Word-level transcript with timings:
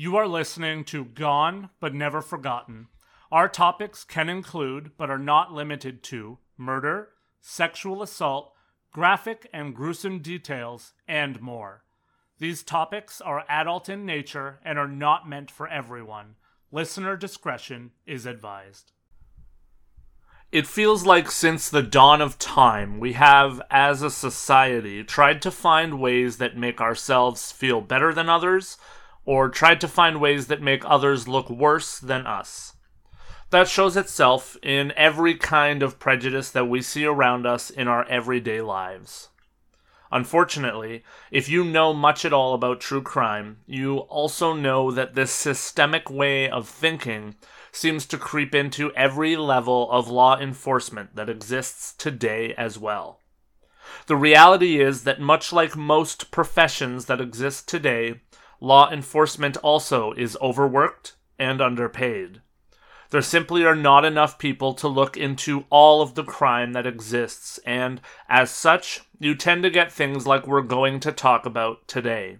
You 0.00 0.16
are 0.16 0.28
listening 0.28 0.84
to 0.84 1.06
Gone 1.06 1.70
but 1.80 1.92
Never 1.92 2.22
Forgotten. 2.22 2.86
Our 3.32 3.48
topics 3.48 4.04
can 4.04 4.28
include, 4.28 4.92
but 4.96 5.10
are 5.10 5.18
not 5.18 5.52
limited 5.52 6.04
to, 6.04 6.38
murder, 6.56 7.08
sexual 7.40 8.00
assault, 8.00 8.52
graphic 8.92 9.50
and 9.52 9.74
gruesome 9.74 10.20
details, 10.20 10.92
and 11.08 11.40
more. 11.40 11.82
These 12.38 12.62
topics 12.62 13.20
are 13.20 13.44
adult 13.48 13.88
in 13.88 14.06
nature 14.06 14.60
and 14.64 14.78
are 14.78 14.86
not 14.86 15.28
meant 15.28 15.50
for 15.50 15.66
everyone. 15.66 16.36
Listener 16.70 17.16
discretion 17.16 17.90
is 18.06 18.24
advised. 18.24 18.92
It 20.52 20.68
feels 20.68 21.04
like 21.04 21.28
since 21.28 21.68
the 21.68 21.82
dawn 21.82 22.20
of 22.20 22.38
time, 22.38 23.00
we 23.00 23.14
have, 23.14 23.60
as 23.68 24.02
a 24.02 24.12
society, 24.12 25.02
tried 25.02 25.42
to 25.42 25.50
find 25.50 25.98
ways 25.98 26.36
that 26.38 26.56
make 26.56 26.80
ourselves 26.80 27.50
feel 27.50 27.80
better 27.80 28.14
than 28.14 28.28
others, 28.28 28.78
or 29.28 29.50
tried 29.50 29.78
to 29.78 29.86
find 29.86 30.18
ways 30.22 30.46
that 30.46 30.62
make 30.62 30.82
others 30.86 31.28
look 31.28 31.50
worse 31.50 31.98
than 31.98 32.26
us. 32.26 32.72
That 33.50 33.68
shows 33.68 33.94
itself 33.94 34.56
in 34.62 34.90
every 34.96 35.34
kind 35.34 35.82
of 35.82 35.98
prejudice 35.98 36.50
that 36.52 36.64
we 36.64 36.80
see 36.80 37.04
around 37.04 37.44
us 37.44 37.68
in 37.68 37.88
our 37.88 38.08
everyday 38.08 38.62
lives. 38.62 39.28
Unfortunately, 40.10 41.04
if 41.30 41.46
you 41.46 41.62
know 41.62 41.92
much 41.92 42.24
at 42.24 42.32
all 42.32 42.54
about 42.54 42.80
true 42.80 43.02
crime, 43.02 43.58
you 43.66 43.98
also 43.98 44.54
know 44.54 44.90
that 44.90 45.14
this 45.14 45.30
systemic 45.30 46.08
way 46.08 46.48
of 46.48 46.66
thinking 46.66 47.34
seems 47.70 48.06
to 48.06 48.16
creep 48.16 48.54
into 48.54 48.94
every 48.94 49.36
level 49.36 49.90
of 49.90 50.08
law 50.08 50.38
enforcement 50.38 51.16
that 51.16 51.28
exists 51.28 51.92
today 51.92 52.54
as 52.54 52.78
well. 52.78 53.20
The 54.06 54.16
reality 54.16 54.80
is 54.80 55.04
that, 55.04 55.20
much 55.20 55.52
like 55.52 55.76
most 55.76 56.30
professions 56.30 57.04
that 57.06 57.20
exist 57.20 57.68
today, 57.68 58.22
law 58.60 58.90
enforcement 58.90 59.56
also 59.58 60.12
is 60.12 60.36
overworked 60.40 61.14
and 61.38 61.60
underpaid. 61.60 62.40
There 63.10 63.22
simply 63.22 63.64
are 63.64 63.74
not 63.74 64.04
enough 64.04 64.38
people 64.38 64.74
to 64.74 64.88
look 64.88 65.16
into 65.16 65.64
all 65.70 66.02
of 66.02 66.14
the 66.14 66.24
crime 66.24 66.72
that 66.74 66.86
exists, 66.86 67.58
and 67.64 68.02
as 68.28 68.50
such, 68.50 69.00
you 69.18 69.34
tend 69.34 69.62
to 69.62 69.70
get 69.70 69.90
things 69.90 70.26
like 70.26 70.46
we're 70.46 70.60
going 70.60 71.00
to 71.00 71.12
talk 71.12 71.46
about 71.46 71.88
today. 71.88 72.38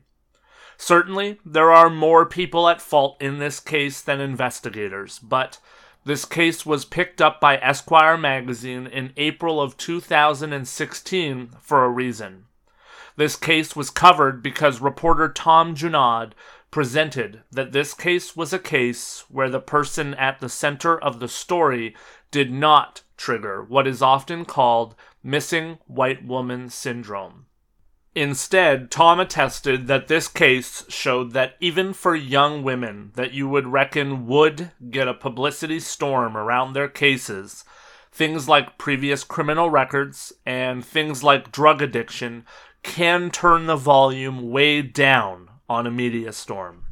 Certainly, 0.77 1.41
there 1.45 1.71
are 1.71 1.89
more 1.89 2.27
people 2.27 2.69
at 2.69 2.83
fault 2.83 3.17
in 3.21 3.39
this 3.39 3.61
case 3.61 4.03
than 4.03 4.21
investigators, 4.21 5.19
but 5.19 5.59
this 6.05 6.25
case 6.25 6.65
was 6.65 6.85
picked 6.85 7.21
up 7.21 7.41
by 7.41 7.57
Esquire 7.57 8.17
magazine 8.17 8.87
in 8.87 9.13
April 9.17 9.61
of 9.61 9.77
2016 9.77 11.51
for 11.61 11.85
a 11.85 11.89
reason. 11.89 12.45
This 13.19 13.35
case 13.35 13.75
was 13.75 13.91
covered 13.91 14.45
because 14.45 14.81
reporter 14.81 15.29
Tom 15.29 15.75
Junod 15.75 16.35
presented 16.71 17.43
that 17.51 17.73
this 17.73 17.93
case 17.93 18.37
was 18.37 18.53
a 18.53 18.61
case 18.61 19.25
where 19.29 19.51
the 19.51 19.59
person 19.59 20.15
at 20.15 20.39
the 20.39 20.49
center 20.49 20.97
of 20.97 21.19
the 21.19 21.27
story 21.27 21.97
did 22.31 22.53
not 22.53 23.03
trigger 23.17 23.61
what 23.61 23.89
is 23.89 24.03
often 24.03 24.45
called 24.45 24.95
missing 25.21 25.79
white 25.89 26.25
woman 26.25 26.71
syndrome. 26.71 27.47
Instead, 28.15 28.89
Tom 28.89 29.19
attested 29.19 29.89
that 29.89 30.07
this 30.07 30.29
case 30.29 30.85
showed 30.89 31.33
that 31.33 31.57
even 31.59 31.93
for 31.93 32.15
young 32.15 32.63
women 32.63 33.11
that 33.17 33.33
you 33.33 33.49
would 33.49 33.67
reckon 33.67 34.29
would 34.29 34.71
get 34.91 35.09
a 35.09 35.13
publicity 35.13 35.81
storm 35.81 36.37
around 36.37 36.73
their 36.73 36.89
cases, 36.89 37.65
things 38.13 38.49
like 38.49 38.79
previous 38.79 39.25
criminal 39.25 39.71
records 39.71 40.33
and 40.47 40.85
things 40.85 41.25
like 41.25 41.53
drug 41.53 41.83
addiction 41.83 42.45
can 42.89 43.31
turn 43.31 43.67
the 43.67 43.77
volume 43.77 44.51
way 44.51 44.81
down 44.81 45.51
on 45.69 45.87
a 45.87 45.91
media 45.91 46.33
storm. 46.33 46.85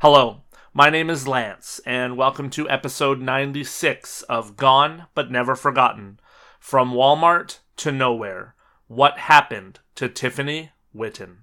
Hello, 0.00 0.42
my 0.72 0.88
name 0.88 1.10
is 1.10 1.26
Lance, 1.26 1.80
and 1.84 2.16
welcome 2.16 2.48
to 2.50 2.70
episode 2.70 3.20
96 3.20 4.22
of 4.22 4.56
Gone 4.56 5.06
But 5.14 5.32
Never 5.32 5.56
Forgotten 5.56 6.20
From 6.60 6.92
Walmart 6.92 7.58
to 7.78 7.90
Nowhere 7.90 8.54
What 8.86 9.18
Happened 9.18 9.80
to 9.96 10.08
Tiffany 10.08 10.70
Whitton. 10.94 11.41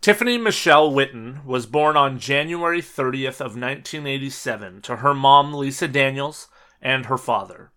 Tiffany 0.00 0.38
Michelle 0.38 0.90
Whitton 0.90 1.42
was 1.44 1.66
born 1.66 1.94
on 1.94 2.18
January 2.18 2.80
30th 2.80 3.38
of 3.38 3.52
1987 3.54 4.80
to 4.80 4.96
her 4.96 5.12
mom 5.12 5.52
Lisa 5.52 5.86
Daniels 5.86 6.48
and 6.80 7.04
her 7.04 7.18
father. 7.18 7.70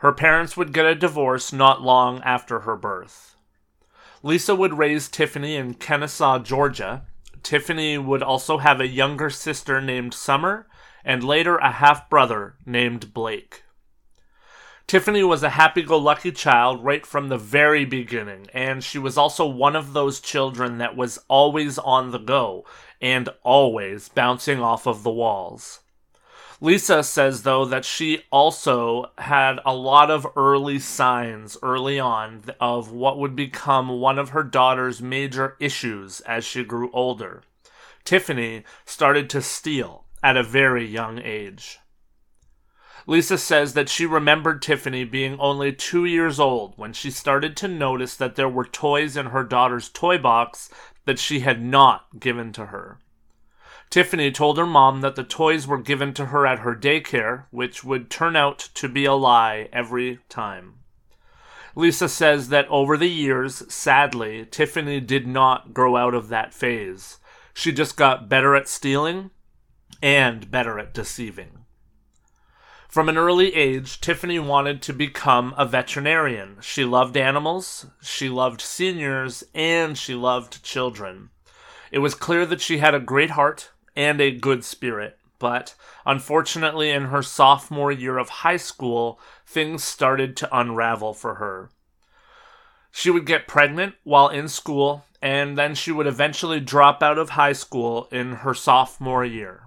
Her 0.00 0.12
parents 0.12 0.58
would 0.58 0.74
get 0.74 0.84
a 0.84 0.94
divorce 0.94 1.54
not 1.54 1.80
long 1.80 2.20
after 2.20 2.60
her 2.60 2.76
birth. 2.76 3.36
Lisa 4.22 4.54
would 4.54 4.76
raise 4.76 5.08
Tiffany 5.08 5.56
in 5.56 5.72
Kennesaw, 5.72 6.40
Georgia. 6.40 7.06
Tiffany 7.42 7.96
would 7.96 8.22
also 8.22 8.58
have 8.58 8.78
a 8.78 8.86
younger 8.86 9.30
sister 9.30 9.80
named 9.80 10.12
Summer 10.12 10.66
and 11.06 11.24
later 11.24 11.56
a 11.56 11.70
half 11.70 12.10
brother 12.10 12.56
named 12.66 13.14
Blake. 13.14 13.62
Tiffany 14.86 15.24
was 15.24 15.42
a 15.42 15.50
happy 15.50 15.82
go 15.82 15.98
lucky 15.98 16.30
child 16.30 16.84
right 16.84 17.04
from 17.04 17.28
the 17.28 17.38
very 17.38 17.84
beginning, 17.84 18.46
and 18.54 18.84
she 18.84 19.00
was 19.00 19.18
also 19.18 19.44
one 19.44 19.74
of 19.74 19.92
those 19.92 20.20
children 20.20 20.78
that 20.78 20.96
was 20.96 21.18
always 21.26 21.76
on 21.76 22.12
the 22.12 22.18
go 22.18 22.64
and 23.00 23.28
always 23.42 24.08
bouncing 24.08 24.60
off 24.60 24.86
of 24.86 25.02
the 25.02 25.10
walls. 25.10 25.80
Lisa 26.60 27.02
says, 27.02 27.42
though, 27.42 27.64
that 27.64 27.84
she 27.84 28.22
also 28.30 29.10
had 29.18 29.58
a 29.66 29.74
lot 29.74 30.08
of 30.08 30.26
early 30.36 30.78
signs 30.78 31.58
early 31.64 31.98
on 31.98 32.44
of 32.60 32.92
what 32.92 33.18
would 33.18 33.34
become 33.34 33.88
one 34.00 34.20
of 34.20 34.30
her 34.30 34.44
daughter's 34.44 35.02
major 35.02 35.56
issues 35.58 36.20
as 36.20 36.44
she 36.44 36.62
grew 36.64 36.90
older. 36.92 37.42
Tiffany 38.04 38.62
started 38.84 39.28
to 39.30 39.42
steal 39.42 40.04
at 40.22 40.36
a 40.36 40.44
very 40.44 40.86
young 40.86 41.18
age. 41.18 41.80
Lisa 43.08 43.38
says 43.38 43.74
that 43.74 43.88
she 43.88 44.04
remembered 44.04 44.60
Tiffany 44.60 45.04
being 45.04 45.38
only 45.38 45.72
two 45.72 46.04
years 46.04 46.40
old 46.40 46.74
when 46.76 46.92
she 46.92 47.10
started 47.10 47.56
to 47.56 47.68
notice 47.68 48.16
that 48.16 48.34
there 48.34 48.48
were 48.48 48.64
toys 48.64 49.16
in 49.16 49.26
her 49.26 49.44
daughter's 49.44 49.88
toy 49.88 50.18
box 50.18 50.68
that 51.04 51.20
she 51.20 51.40
had 51.40 51.62
not 51.62 52.18
given 52.18 52.52
to 52.52 52.66
her. 52.66 52.98
Tiffany 53.90 54.32
told 54.32 54.58
her 54.58 54.66
mom 54.66 55.00
that 55.02 55.14
the 55.14 55.22
toys 55.22 55.68
were 55.68 55.80
given 55.80 56.12
to 56.14 56.26
her 56.26 56.44
at 56.44 56.58
her 56.58 56.74
daycare, 56.74 57.44
which 57.50 57.84
would 57.84 58.10
turn 58.10 58.34
out 58.34 58.58
to 58.74 58.88
be 58.88 59.04
a 59.04 59.14
lie 59.14 59.68
every 59.72 60.18
time. 60.28 60.80
Lisa 61.76 62.08
says 62.08 62.48
that 62.48 62.66
over 62.68 62.96
the 62.96 63.08
years, 63.08 63.72
sadly, 63.72 64.46
Tiffany 64.50 64.98
did 64.98 65.28
not 65.28 65.72
grow 65.72 65.96
out 65.96 66.14
of 66.14 66.28
that 66.28 66.52
phase. 66.52 67.18
She 67.54 67.70
just 67.70 67.96
got 67.96 68.28
better 68.28 68.56
at 68.56 68.66
stealing 68.66 69.30
and 70.02 70.50
better 70.50 70.78
at 70.80 70.92
deceiving. 70.92 71.65
From 72.96 73.10
an 73.10 73.18
early 73.18 73.54
age, 73.54 74.00
Tiffany 74.00 74.38
wanted 74.38 74.80
to 74.80 74.94
become 74.94 75.52
a 75.58 75.66
veterinarian. 75.66 76.56
She 76.62 76.82
loved 76.82 77.14
animals, 77.14 77.84
she 78.00 78.30
loved 78.30 78.62
seniors, 78.62 79.44
and 79.54 79.98
she 79.98 80.14
loved 80.14 80.62
children. 80.62 81.28
It 81.92 81.98
was 81.98 82.14
clear 82.14 82.46
that 82.46 82.62
she 82.62 82.78
had 82.78 82.94
a 82.94 82.98
great 82.98 83.32
heart 83.32 83.70
and 83.94 84.18
a 84.18 84.30
good 84.30 84.64
spirit, 84.64 85.18
but 85.38 85.74
unfortunately, 86.06 86.88
in 86.90 87.08
her 87.08 87.22
sophomore 87.22 87.92
year 87.92 88.16
of 88.16 88.30
high 88.30 88.56
school, 88.56 89.20
things 89.46 89.84
started 89.84 90.34
to 90.38 90.58
unravel 90.58 91.12
for 91.12 91.34
her. 91.34 91.68
She 92.90 93.10
would 93.10 93.26
get 93.26 93.46
pregnant 93.46 93.96
while 94.04 94.28
in 94.28 94.48
school, 94.48 95.04
and 95.20 95.58
then 95.58 95.74
she 95.74 95.92
would 95.92 96.06
eventually 96.06 96.60
drop 96.60 97.02
out 97.02 97.18
of 97.18 97.28
high 97.28 97.52
school 97.52 98.08
in 98.10 98.36
her 98.36 98.54
sophomore 98.54 99.22
year. 99.22 99.65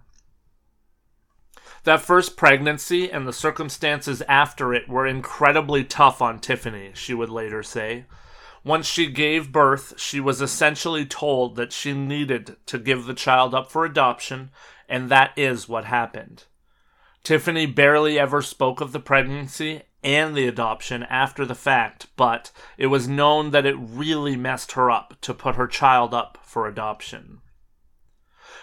That 1.84 2.02
first 2.02 2.36
pregnancy 2.36 3.12
and 3.12 3.28
the 3.28 3.34
circumstances 3.34 4.22
after 4.28 4.74
it 4.74 4.90
were 4.90 5.08
incredibly 5.08 5.84
tough 5.84 6.22
on 6.22 6.40
Tiffany, 6.40 6.92
she 6.94 7.14
would 7.14 7.30
later 7.30 7.64
say. 7.64 8.06
Once 8.64 8.86
she 8.86 9.08
gave 9.08 9.52
birth, 9.52 9.94
she 9.98 10.20
was 10.20 10.42
essentially 10.42 11.06
told 11.06 11.56
that 11.56 11.72
she 11.72 11.94
needed 11.94 12.58
to 12.66 12.78
give 12.78 13.06
the 13.06 13.14
child 13.14 13.56
up 13.56 13.72
for 13.72 13.86
adoption, 13.86 14.52
and 14.90 15.10
that 15.10 15.32
is 15.38 15.70
what 15.70 15.86
happened. 15.86 16.44
Tiffany 17.24 17.66
barely 17.66 18.20
ever 18.20 18.42
spoke 18.42 18.82
of 18.82 18.92
the 18.92 19.00
pregnancy 19.00 19.84
and 20.04 20.36
the 20.36 20.48
adoption 20.48 21.04
after 21.04 21.46
the 21.46 21.56
fact, 21.56 22.08
but 22.16 22.52
it 22.78 22.88
was 22.88 23.08
known 23.08 23.52
that 23.52 23.66
it 23.66 23.76
really 23.78 24.36
messed 24.36 24.74
her 24.74 24.90
up 24.90 25.16
to 25.22 25.34
put 25.34 25.56
her 25.56 25.68
child 25.68 26.14
up 26.14 26.38
for 26.42 26.68
adoption. 26.68 27.42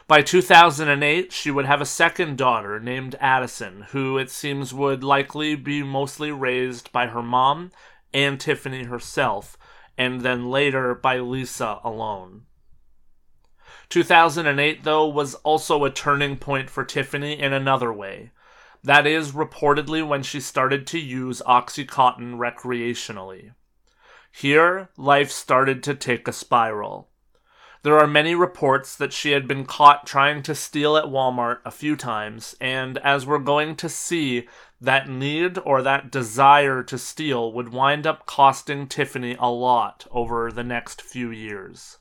By 0.08 0.22
2008, 0.22 1.32
she 1.32 1.50
would 1.50 1.66
have 1.66 1.80
a 1.80 1.86
second 1.86 2.38
daughter 2.38 2.78
named 2.78 3.16
Addison, 3.20 3.86
who 3.90 4.18
it 4.18 4.30
seems 4.30 4.72
would 4.72 5.02
likely 5.02 5.56
be 5.56 5.82
mostly 5.82 6.30
raised 6.30 6.92
by 6.92 7.08
her 7.08 7.22
mom 7.22 7.72
and 8.14 8.38
Tiffany 8.38 8.84
herself, 8.84 9.58
and 9.98 10.20
then 10.20 10.48
later 10.48 10.94
by 10.94 11.18
Lisa 11.18 11.80
alone. 11.82 12.42
2008, 13.88 14.84
though, 14.84 15.08
was 15.08 15.34
also 15.36 15.84
a 15.84 15.90
turning 15.90 16.36
point 16.36 16.70
for 16.70 16.84
Tiffany 16.84 17.40
in 17.40 17.52
another 17.52 17.92
way. 17.92 18.30
That 18.84 19.08
is, 19.08 19.32
reportedly, 19.32 20.06
when 20.06 20.22
she 20.22 20.38
started 20.38 20.86
to 20.88 21.00
use 21.00 21.42
Oxycontin 21.44 22.36
recreationally. 22.36 23.54
Here, 24.30 24.88
life 24.96 25.32
started 25.32 25.82
to 25.82 25.94
take 25.96 26.28
a 26.28 26.32
spiral. 26.32 27.08
There 27.86 28.00
are 28.00 28.08
many 28.08 28.34
reports 28.34 28.96
that 28.96 29.12
she 29.12 29.30
had 29.30 29.46
been 29.46 29.64
caught 29.64 30.08
trying 30.08 30.42
to 30.42 30.56
steal 30.56 30.96
at 30.96 31.04
Walmart 31.04 31.60
a 31.64 31.70
few 31.70 31.94
times, 31.94 32.56
and 32.60 32.98
as 32.98 33.24
we're 33.24 33.38
going 33.38 33.76
to 33.76 33.88
see, 33.88 34.48
that 34.80 35.08
need 35.08 35.56
or 35.64 35.82
that 35.82 36.10
desire 36.10 36.82
to 36.82 36.98
steal 36.98 37.52
would 37.52 37.68
wind 37.68 38.04
up 38.04 38.26
costing 38.26 38.88
Tiffany 38.88 39.36
a 39.38 39.46
lot 39.46 40.04
over 40.10 40.50
the 40.50 40.64
next 40.64 41.00
few 41.00 41.30
years. 41.30 41.98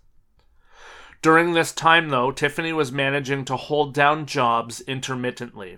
During 1.21 1.53
this 1.53 1.71
time, 1.71 2.09
though, 2.09 2.31
Tiffany 2.31 2.73
was 2.73 2.91
managing 2.91 3.45
to 3.45 3.55
hold 3.55 3.93
down 3.93 4.25
jobs 4.25 4.81
intermittently. 4.87 5.77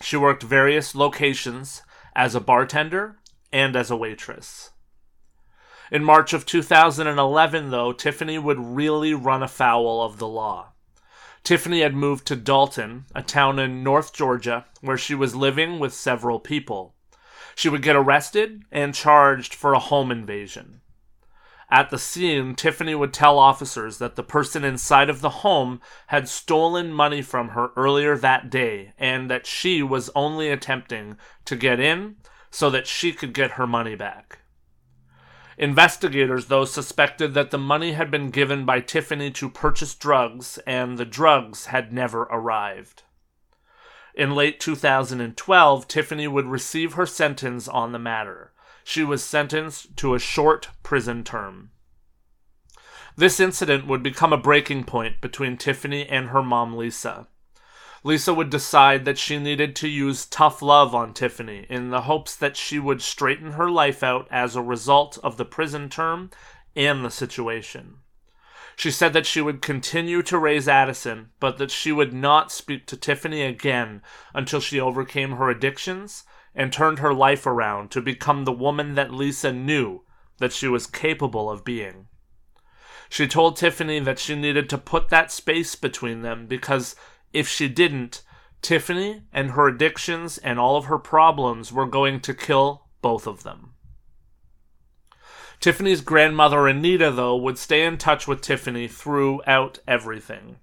She 0.00 0.16
worked 0.16 0.44
various 0.44 0.94
locations 0.94 1.82
as 2.14 2.36
a 2.36 2.40
bartender 2.40 3.16
and 3.52 3.74
as 3.74 3.90
a 3.90 3.96
waitress. 3.96 4.70
In 5.90 6.02
March 6.02 6.32
of 6.32 6.46
2011, 6.46 7.70
though, 7.70 7.92
Tiffany 7.92 8.38
would 8.38 8.58
really 8.58 9.12
run 9.12 9.42
afoul 9.42 10.02
of 10.02 10.18
the 10.18 10.28
law. 10.28 10.72
Tiffany 11.42 11.82
had 11.82 11.94
moved 11.94 12.26
to 12.26 12.36
Dalton, 12.36 13.04
a 13.14 13.22
town 13.22 13.58
in 13.58 13.82
North 13.82 14.14
Georgia, 14.14 14.64
where 14.80 14.96
she 14.96 15.14
was 15.14 15.36
living 15.36 15.78
with 15.78 15.92
several 15.92 16.40
people. 16.40 16.94
She 17.54 17.68
would 17.68 17.82
get 17.82 17.96
arrested 17.96 18.62
and 18.72 18.94
charged 18.94 19.54
for 19.54 19.74
a 19.74 19.78
home 19.78 20.10
invasion. 20.10 20.80
At 21.70 21.90
the 21.90 21.98
scene, 21.98 22.54
Tiffany 22.54 22.94
would 22.94 23.12
tell 23.12 23.38
officers 23.38 23.98
that 23.98 24.16
the 24.16 24.22
person 24.22 24.64
inside 24.64 25.10
of 25.10 25.20
the 25.20 25.30
home 25.30 25.80
had 26.08 26.28
stolen 26.28 26.92
money 26.92 27.20
from 27.20 27.50
her 27.50 27.70
earlier 27.76 28.16
that 28.16 28.48
day 28.48 28.92
and 28.98 29.30
that 29.30 29.46
she 29.46 29.82
was 29.82 30.10
only 30.14 30.50
attempting 30.50 31.18
to 31.44 31.56
get 31.56 31.80
in 31.80 32.16
so 32.50 32.70
that 32.70 32.86
she 32.86 33.12
could 33.12 33.34
get 33.34 33.52
her 33.52 33.66
money 33.66 33.94
back. 33.94 34.43
Investigators, 35.56 36.46
though, 36.46 36.64
suspected 36.64 37.34
that 37.34 37.50
the 37.50 37.58
money 37.58 37.92
had 37.92 38.10
been 38.10 38.30
given 38.30 38.64
by 38.64 38.80
Tiffany 38.80 39.30
to 39.32 39.48
purchase 39.48 39.94
drugs, 39.94 40.58
and 40.66 40.98
the 40.98 41.04
drugs 41.04 41.66
had 41.66 41.92
never 41.92 42.22
arrived. 42.22 43.02
In 44.14 44.34
late 44.34 44.60
2012, 44.60 45.88
Tiffany 45.88 46.28
would 46.28 46.46
receive 46.46 46.94
her 46.94 47.06
sentence 47.06 47.66
on 47.68 47.92
the 47.92 47.98
matter. 47.98 48.52
She 48.84 49.02
was 49.02 49.24
sentenced 49.24 49.96
to 49.96 50.14
a 50.14 50.18
short 50.18 50.68
prison 50.82 51.24
term. 51.24 51.70
This 53.16 53.38
incident 53.38 53.86
would 53.86 54.02
become 54.02 54.32
a 54.32 54.38
breaking 54.38 54.84
point 54.84 55.20
between 55.20 55.56
Tiffany 55.56 56.06
and 56.06 56.28
her 56.28 56.42
mom, 56.42 56.76
Lisa. 56.76 57.28
Lisa 58.06 58.34
would 58.34 58.50
decide 58.50 59.06
that 59.06 59.16
she 59.16 59.38
needed 59.38 59.74
to 59.74 59.88
use 59.88 60.26
tough 60.26 60.60
love 60.60 60.94
on 60.94 61.14
Tiffany 61.14 61.66
in 61.70 61.88
the 61.88 62.02
hopes 62.02 62.36
that 62.36 62.54
she 62.54 62.78
would 62.78 63.00
straighten 63.00 63.52
her 63.52 63.70
life 63.70 64.02
out 64.02 64.28
as 64.30 64.54
a 64.54 64.62
result 64.62 65.18
of 65.24 65.38
the 65.38 65.44
prison 65.46 65.88
term 65.88 66.30
and 66.76 67.02
the 67.02 67.10
situation. 67.10 67.96
She 68.76 68.90
said 68.90 69.14
that 69.14 69.24
she 69.24 69.40
would 69.40 69.62
continue 69.62 70.22
to 70.22 70.38
raise 70.38 70.68
Addison, 70.68 71.30
but 71.40 71.56
that 71.56 71.70
she 71.70 71.92
would 71.92 72.12
not 72.12 72.52
speak 72.52 72.86
to 72.86 72.96
Tiffany 72.96 73.42
again 73.42 74.02
until 74.34 74.60
she 74.60 74.78
overcame 74.78 75.32
her 75.32 75.48
addictions 75.48 76.24
and 76.54 76.72
turned 76.72 76.98
her 76.98 77.14
life 77.14 77.46
around 77.46 77.90
to 77.92 78.02
become 78.02 78.44
the 78.44 78.52
woman 78.52 78.96
that 78.96 79.14
Lisa 79.14 79.52
knew 79.52 80.02
that 80.38 80.52
she 80.52 80.68
was 80.68 80.86
capable 80.86 81.50
of 81.50 81.64
being. 81.64 82.08
She 83.08 83.28
told 83.28 83.56
Tiffany 83.56 84.00
that 84.00 84.18
she 84.18 84.34
needed 84.34 84.68
to 84.70 84.78
put 84.78 85.08
that 85.08 85.30
space 85.30 85.74
between 85.74 86.22
them 86.22 86.46
because 86.46 86.96
if 87.34 87.48
she 87.48 87.68
didn't, 87.68 88.22
Tiffany 88.62 89.24
and 89.32 89.50
her 89.50 89.68
addictions 89.68 90.38
and 90.38 90.58
all 90.58 90.76
of 90.76 90.86
her 90.86 90.98
problems 90.98 91.70
were 91.70 91.86
going 91.86 92.20
to 92.20 92.32
kill 92.32 92.86
both 93.02 93.26
of 93.26 93.42
them. 93.42 93.74
Tiffany's 95.60 96.00
grandmother, 96.00 96.66
Anita, 96.66 97.10
though, 97.10 97.36
would 97.36 97.58
stay 97.58 97.84
in 97.84 97.98
touch 97.98 98.26
with 98.26 98.40
Tiffany 98.40 98.88
throughout 98.88 99.78
everything. 99.86 100.56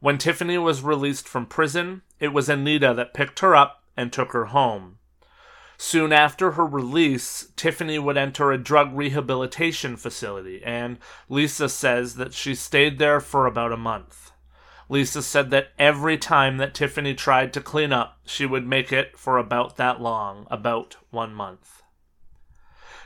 When 0.00 0.18
Tiffany 0.18 0.58
was 0.58 0.82
released 0.82 1.28
from 1.28 1.46
prison, 1.46 2.02
it 2.18 2.32
was 2.32 2.48
Anita 2.48 2.94
that 2.94 3.14
picked 3.14 3.40
her 3.40 3.54
up 3.54 3.84
and 3.96 4.12
took 4.12 4.32
her 4.32 4.46
home. 4.46 4.98
Soon 5.76 6.12
after 6.12 6.52
her 6.52 6.66
release, 6.66 7.52
Tiffany 7.56 7.98
would 7.98 8.16
enter 8.16 8.52
a 8.52 8.58
drug 8.58 8.94
rehabilitation 8.94 9.96
facility, 9.96 10.62
and 10.64 10.98
Lisa 11.28 11.68
says 11.68 12.16
that 12.16 12.34
she 12.34 12.54
stayed 12.54 12.98
there 12.98 13.20
for 13.20 13.46
about 13.46 13.72
a 13.72 13.76
month. 13.76 14.29
Lisa 14.90 15.22
said 15.22 15.50
that 15.50 15.68
every 15.78 16.18
time 16.18 16.56
that 16.56 16.74
Tiffany 16.74 17.14
tried 17.14 17.52
to 17.52 17.60
clean 17.60 17.92
up, 17.92 18.18
she 18.26 18.44
would 18.44 18.66
make 18.66 18.92
it 18.92 19.16
for 19.16 19.38
about 19.38 19.76
that 19.76 20.00
long, 20.00 20.48
about 20.50 20.96
one 21.10 21.32
month. 21.32 21.82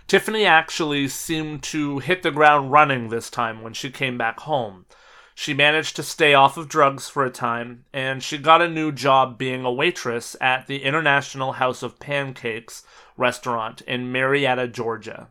Tiffany 0.07 0.47
actually 0.47 1.09
seemed 1.09 1.63
to 1.65 1.99
hit 1.99 2.23
the 2.23 2.31
ground 2.31 2.73
running 2.73 3.11
this 3.11 3.29
time 3.29 3.63
when 3.63 3.75
she 3.75 3.91
came 3.91 4.17
back 4.17 4.41
home. 4.41 4.87
She 5.35 5.53
managed 5.53 5.95
to 5.97 6.03
stay 6.03 6.33
off 6.33 6.57
of 6.57 6.69
drugs 6.69 7.11
for 7.11 7.23
a 7.23 7.31
time, 7.31 7.85
and 7.93 8.23
she 8.23 8.39
got 8.39 8.63
a 8.63 8.69
new 8.69 8.91
job 8.91 9.37
being 9.37 9.67
a 9.67 9.73
waitress 9.73 10.37
at 10.41 10.67
the 10.67 10.85
International 10.85 11.53
House 11.53 11.83
of 11.83 12.01
Pancakes 12.01 12.83
restaurant 13.19 13.83
in 13.83 14.11
Marietta, 14.11 14.69
Georgia. 14.69 15.29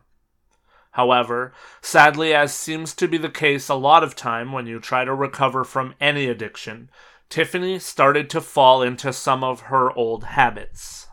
However, 0.94 1.52
sadly, 1.82 2.32
as 2.32 2.54
seems 2.54 2.94
to 2.94 3.08
be 3.08 3.18
the 3.18 3.28
case 3.28 3.68
a 3.68 3.74
lot 3.74 4.04
of 4.04 4.14
time 4.14 4.52
when 4.52 4.68
you 4.68 4.78
try 4.78 5.04
to 5.04 5.12
recover 5.12 5.64
from 5.64 5.96
any 6.00 6.28
addiction, 6.28 6.88
Tiffany 7.28 7.80
started 7.80 8.30
to 8.30 8.40
fall 8.40 8.80
into 8.80 9.12
some 9.12 9.42
of 9.42 9.62
her 9.62 9.90
old 9.90 10.22
habits. 10.22 11.08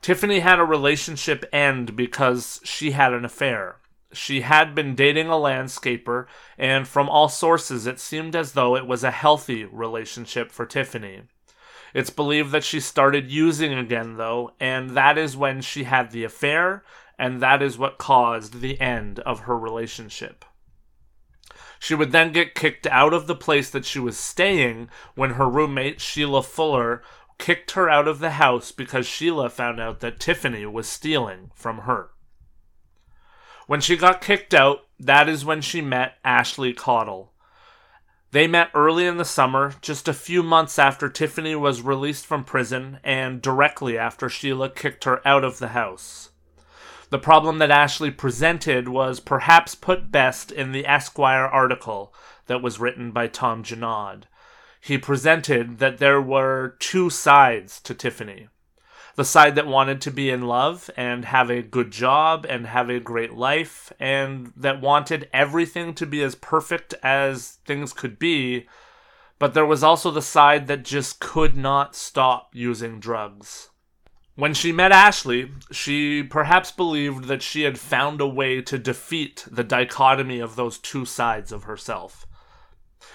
Tiffany 0.00 0.38
had 0.38 0.60
a 0.60 0.64
relationship 0.64 1.44
end 1.52 1.96
because 1.96 2.60
she 2.62 2.92
had 2.92 3.12
an 3.12 3.24
affair. 3.24 3.78
She 4.12 4.42
had 4.42 4.72
been 4.72 4.94
dating 4.94 5.26
a 5.26 5.32
landscaper, 5.32 6.26
and 6.56 6.86
from 6.86 7.08
all 7.08 7.28
sources, 7.28 7.88
it 7.88 7.98
seemed 7.98 8.36
as 8.36 8.52
though 8.52 8.76
it 8.76 8.86
was 8.86 9.02
a 9.02 9.10
healthy 9.10 9.64
relationship 9.64 10.52
for 10.52 10.64
Tiffany. 10.64 11.22
It's 11.92 12.10
believed 12.10 12.52
that 12.52 12.62
she 12.62 12.78
started 12.78 13.32
using 13.32 13.72
again, 13.72 14.16
though, 14.16 14.52
and 14.60 14.90
that 14.90 15.18
is 15.18 15.36
when 15.36 15.60
she 15.60 15.84
had 15.84 16.12
the 16.12 16.22
affair 16.22 16.84
and 17.18 17.40
that 17.40 17.62
is 17.62 17.78
what 17.78 17.98
caused 17.98 18.60
the 18.60 18.80
end 18.80 19.18
of 19.20 19.40
her 19.40 19.56
relationship. 19.56 20.44
She 21.78 21.94
would 21.94 22.12
then 22.12 22.32
get 22.32 22.54
kicked 22.54 22.86
out 22.86 23.12
of 23.12 23.26
the 23.26 23.34
place 23.34 23.68
that 23.70 23.84
she 23.84 23.98
was 23.98 24.16
staying 24.16 24.88
when 25.14 25.30
her 25.30 25.48
roommate, 25.48 26.00
Sheila 26.00 26.42
Fuller, 26.42 27.02
kicked 27.38 27.72
her 27.72 27.90
out 27.90 28.08
of 28.08 28.20
the 28.20 28.30
house 28.30 28.72
because 28.72 29.06
Sheila 29.06 29.50
found 29.50 29.80
out 29.80 30.00
that 30.00 30.20
Tiffany 30.20 30.64
was 30.66 30.88
stealing 30.88 31.50
from 31.54 31.80
her. 31.80 32.10
When 33.66 33.80
she 33.80 33.96
got 33.96 34.20
kicked 34.20 34.54
out, 34.54 34.86
that 34.98 35.28
is 35.28 35.44
when 35.44 35.60
she 35.60 35.80
met 35.80 36.18
Ashley 36.24 36.72
Caudle. 36.72 37.32
They 38.30 38.46
met 38.46 38.70
early 38.74 39.06
in 39.06 39.16
the 39.16 39.24
summer, 39.24 39.74
just 39.80 40.08
a 40.08 40.12
few 40.12 40.42
months 40.42 40.78
after 40.78 41.08
Tiffany 41.08 41.54
was 41.54 41.82
released 41.82 42.26
from 42.26 42.44
prison 42.44 42.98
and 43.04 43.40
directly 43.40 43.96
after 43.96 44.28
Sheila 44.28 44.70
kicked 44.70 45.04
her 45.04 45.26
out 45.26 45.44
of 45.44 45.58
the 45.58 45.68
house. 45.68 46.30
The 47.10 47.18
problem 47.18 47.58
that 47.58 47.70
Ashley 47.70 48.10
presented 48.10 48.88
was 48.88 49.20
perhaps 49.20 49.74
put 49.74 50.10
best 50.10 50.50
in 50.50 50.72
the 50.72 50.86
Esquire 50.86 51.44
article 51.44 52.14
that 52.46 52.62
was 52.62 52.80
written 52.80 53.10
by 53.10 53.26
Tom 53.26 53.62
Junod. 53.62 54.24
He 54.80 54.98
presented 54.98 55.78
that 55.78 55.98
there 55.98 56.20
were 56.20 56.76
two 56.78 57.10
sides 57.10 57.80
to 57.82 57.94
Tiffany 57.94 58.48
the 59.16 59.24
side 59.24 59.54
that 59.54 59.66
wanted 59.66 60.00
to 60.00 60.10
be 60.10 60.30
in 60.30 60.42
love 60.42 60.90
and 60.96 61.24
have 61.26 61.50
a 61.50 61.62
good 61.62 61.90
job 61.90 62.44
and 62.48 62.66
have 62.66 62.90
a 62.90 63.00
great 63.00 63.32
life, 63.32 63.92
and 64.00 64.52
that 64.56 64.80
wanted 64.80 65.28
everything 65.32 65.94
to 65.94 66.06
be 66.06 66.22
as 66.22 66.34
perfect 66.34 66.94
as 67.02 67.58
things 67.64 67.92
could 67.92 68.18
be. 68.18 68.66
But 69.38 69.54
there 69.54 69.66
was 69.66 69.82
also 69.82 70.10
the 70.10 70.22
side 70.22 70.66
that 70.66 70.84
just 70.84 71.20
could 71.20 71.56
not 71.56 71.94
stop 71.94 72.50
using 72.52 72.98
drugs. 72.98 73.70
When 74.36 74.52
she 74.52 74.72
met 74.72 74.90
Ashley, 74.90 75.52
she 75.70 76.24
perhaps 76.24 76.72
believed 76.72 77.26
that 77.26 77.42
she 77.42 77.62
had 77.62 77.78
found 77.78 78.20
a 78.20 78.26
way 78.26 78.60
to 78.62 78.78
defeat 78.78 79.46
the 79.48 79.62
dichotomy 79.62 80.40
of 80.40 80.56
those 80.56 80.78
two 80.78 81.04
sides 81.04 81.52
of 81.52 81.64
herself. 81.64 82.26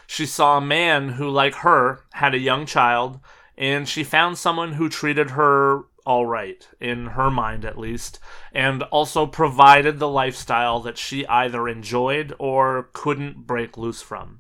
She 0.08 0.26
saw 0.26 0.58
a 0.58 0.62
man 0.62 1.10
who, 1.10 1.30
like 1.30 1.56
her, 1.56 2.06
had 2.14 2.34
a 2.34 2.40
young 2.40 2.66
child, 2.66 3.20
and 3.58 3.88
she 3.88 4.06
found 4.06 4.38
someone 4.38 4.74
who 4.74 4.88
treated 4.88 5.32
her 5.32 5.84
all 6.06 6.26
right, 6.26 6.68
in 6.80 7.08
her 7.08 7.30
mind 7.30 7.66
at 7.66 7.78
least, 7.78 8.20
and 8.54 8.82
also 8.84 9.28
provided 9.28 10.00
the 10.00 10.08
lifestyle 10.08 10.80
that 10.80 10.98
she 10.98 11.28
either 11.28 11.68
enjoyed 11.68 12.34
or 12.40 12.90
couldn't 12.94 13.46
break 13.46 13.78
loose 13.78 14.02
from. 14.02 14.40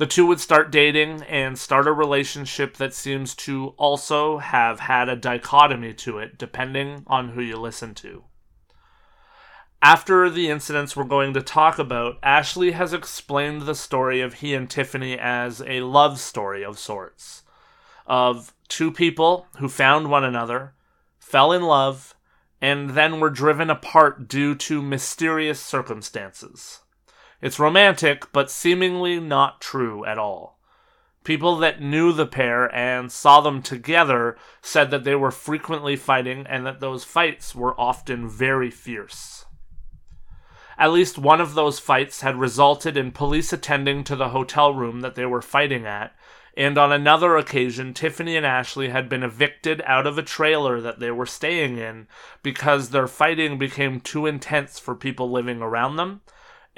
The 0.00 0.06
two 0.06 0.24
would 0.24 0.40
start 0.40 0.72
dating 0.72 1.24
and 1.24 1.58
start 1.58 1.86
a 1.86 1.92
relationship 1.92 2.78
that 2.78 2.94
seems 2.94 3.34
to 3.34 3.74
also 3.76 4.38
have 4.38 4.80
had 4.80 5.10
a 5.10 5.14
dichotomy 5.14 5.92
to 5.92 6.18
it, 6.18 6.38
depending 6.38 7.04
on 7.06 7.28
who 7.28 7.42
you 7.42 7.58
listen 7.58 7.94
to. 7.96 8.24
After 9.82 10.30
the 10.30 10.48
incidents 10.48 10.96
we're 10.96 11.04
going 11.04 11.34
to 11.34 11.42
talk 11.42 11.78
about, 11.78 12.16
Ashley 12.22 12.70
has 12.70 12.94
explained 12.94 13.62
the 13.62 13.74
story 13.74 14.22
of 14.22 14.32
he 14.40 14.54
and 14.54 14.70
Tiffany 14.70 15.18
as 15.18 15.60
a 15.66 15.82
love 15.82 16.18
story 16.18 16.64
of 16.64 16.78
sorts. 16.78 17.42
Of 18.06 18.54
two 18.68 18.90
people 18.90 19.48
who 19.58 19.68
found 19.68 20.08
one 20.08 20.24
another, 20.24 20.72
fell 21.18 21.52
in 21.52 21.60
love, 21.60 22.14
and 22.58 22.88
then 22.96 23.20
were 23.20 23.28
driven 23.28 23.68
apart 23.68 24.28
due 24.28 24.54
to 24.54 24.80
mysterious 24.80 25.60
circumstances. 25.60 26.80
It's 27.40 27.58
romantic, 27.58 28.32
but 28.32 28.50
seemingly 28.50 29.18
not 29.18 29.60
true 29.60 30.04
at 30.04 30.18
all. 30.18 30.58
People 31.22 31.56
that 31.56 31.82
knew 31.82 32.12
the 32.12 32.26
pair 32.26 32.74
and 32.74 33.12
saw 33.12 33.40
them 33.40 33.62
together 33.62 34.36
said 34.62 34.90
that 34.90 35.04
they 35.04 35.14
were 35.14 35.30
frequently 35.30 35.96
fighting 35.96 36.46
and 36.46 36.66
that 36.66 36.80
those 36.80 37.04
fights 37.04 37.54
were 37.54 37.78
often 37.78 38.28
very 38.28 38.70
fierce. 38.70 39.44
At 40.78 40.92
least 40.92 41.18
one 41.18 41.42
of 41.42 41.52
those 41.52 41.78
fights 41.78 42.22
had 42.22 42.36
resulted 42.36 42.96
in 42.96 43.12
police 43.12 43.52
attending 43.52 44.02
to 44.04 44.16
the 44.16 44.30
hotel 44.30 44.72
room 44.72 45.02
that 45.02 45.14
they 45.14 45.26
were 45.26 45.42
fighting 45.42 45.84
at, 45.84 46.14
and 46.56 46.78
on 46.78 46.90
another 46.90 47.36
occasion, 47.36 47.92
Tiffany 47.92 48.34
and 48.34 48.46
Ashley 48.46 48.88
had 48.88 49.08
been 49.08 49.22
evicted 49.22 49.82
out 49.84 50.06
of 50.06 50.16
a 50.16 50.22
trailer 50.22 50.80
that 50.80 50.98
they 50.98 51.10
were 51.10 51.26
staying 51.26 51.76
in 51.76 52.08
because 52.42 52.90
their 52.90 53.06
fighting 53.06 53.58
became 53.58 54.00
too 54.00 54.26
intense 54.26 54.78
for 54.78 54.94
people 54.94 55.30
living 55.30 55.60
around 55.60 55.96
them, 55.96 56.22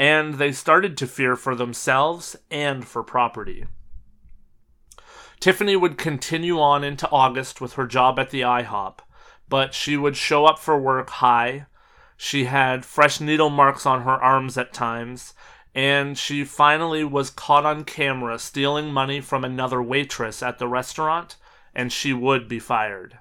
and 0.02 0.34
they 0.34 0.50
started 0.50 0.96
to 0.96 1.06
fear 1.06 1.36
for 1.36 1.54
themselves 1.54 2.34
and 2.50 2.84
for 2.84 3.04
property. 3.04 3.66
Tiffany 5.38 5.76
would 5.76 5.96
continue 5.96 6.58
on 6.58 6.82
into 6.82 7.08
August 7.10 7.60
with 7.60 7.74
her 7.74 7.86
job 7.86 8.18
at 8.18 8.30
the 8.30 8.40
IHOP, 8.40 8.98
but 9.48 9.74
she 9.74 9.96
would 9.96 10.16
show 10.16 10.44
up 10.44 10.58
for 10.58 10.76
work 10.76 11.08
high. 11.08 11.66
She 12.16 12.46
had 12.46 12.84
fresh 12.84 13.20
needle 13.20 13.48
marks 13.48 13.86
on 13.86 14.02
her 14.02 14.20
arms 14.20 14.58
at 14.58 14.72
times, 14.72 15.34
and 15.72 16.18
she 16.18 16.42
finally 16.42 17.04
was 17.04 17.30
caught 17.30 17.64
on 17.64 17.84
camera 17.84 18.40
stealing 18.40 18.92
money 18.92 19.20
from 19.20 19.44
another 19.44 19.80
waitress 19.80 20.42
at 20.42 20.58
the 20.58 20.66
restaurant, 20.66 21.36
and 21.76 21.92
she 21.92 22.12
would 22.12 22.48
be 22.48 22.58
fired. 22.58 23.20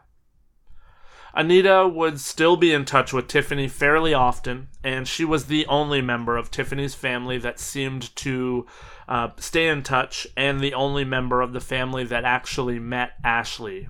Anita 1.33 1.87
would 1.87 2.19
still 2.19 2.57
be 2.57 2.73
in 2.73 2.83
touch 2.83 3.13
with 3.13 3.27
Tiffany 3.27 3.69
fairly 3.69 4.13
often, 4.13 4.67
and 4.83 5.07
she 5.07 5.23
was 5.23 5.45
the 5.45 5.65
only 5.67 6.01
member 6.01 6.35
of 6.35 6.51
Tiffany's 6.51 6.93
family 6.93 7.37
that 7.37 7.59
seemed 7.59 8.13
to 8.17 8.65
uh, 9.07 9.29
stay 9.37 9.69
in 9.69 9.81
touch, 9.81 10.27
and 10.35 10.59
the 10.59 10.73
only 10.73 11.05
member 11.05 11.41
of 11.41 11.53
the 11.53 11.61
family 11.61 12.03
that 12.03 12.25
actually 12.25 12.79
met 12.79 13.13
Ashley. 13.23 13.87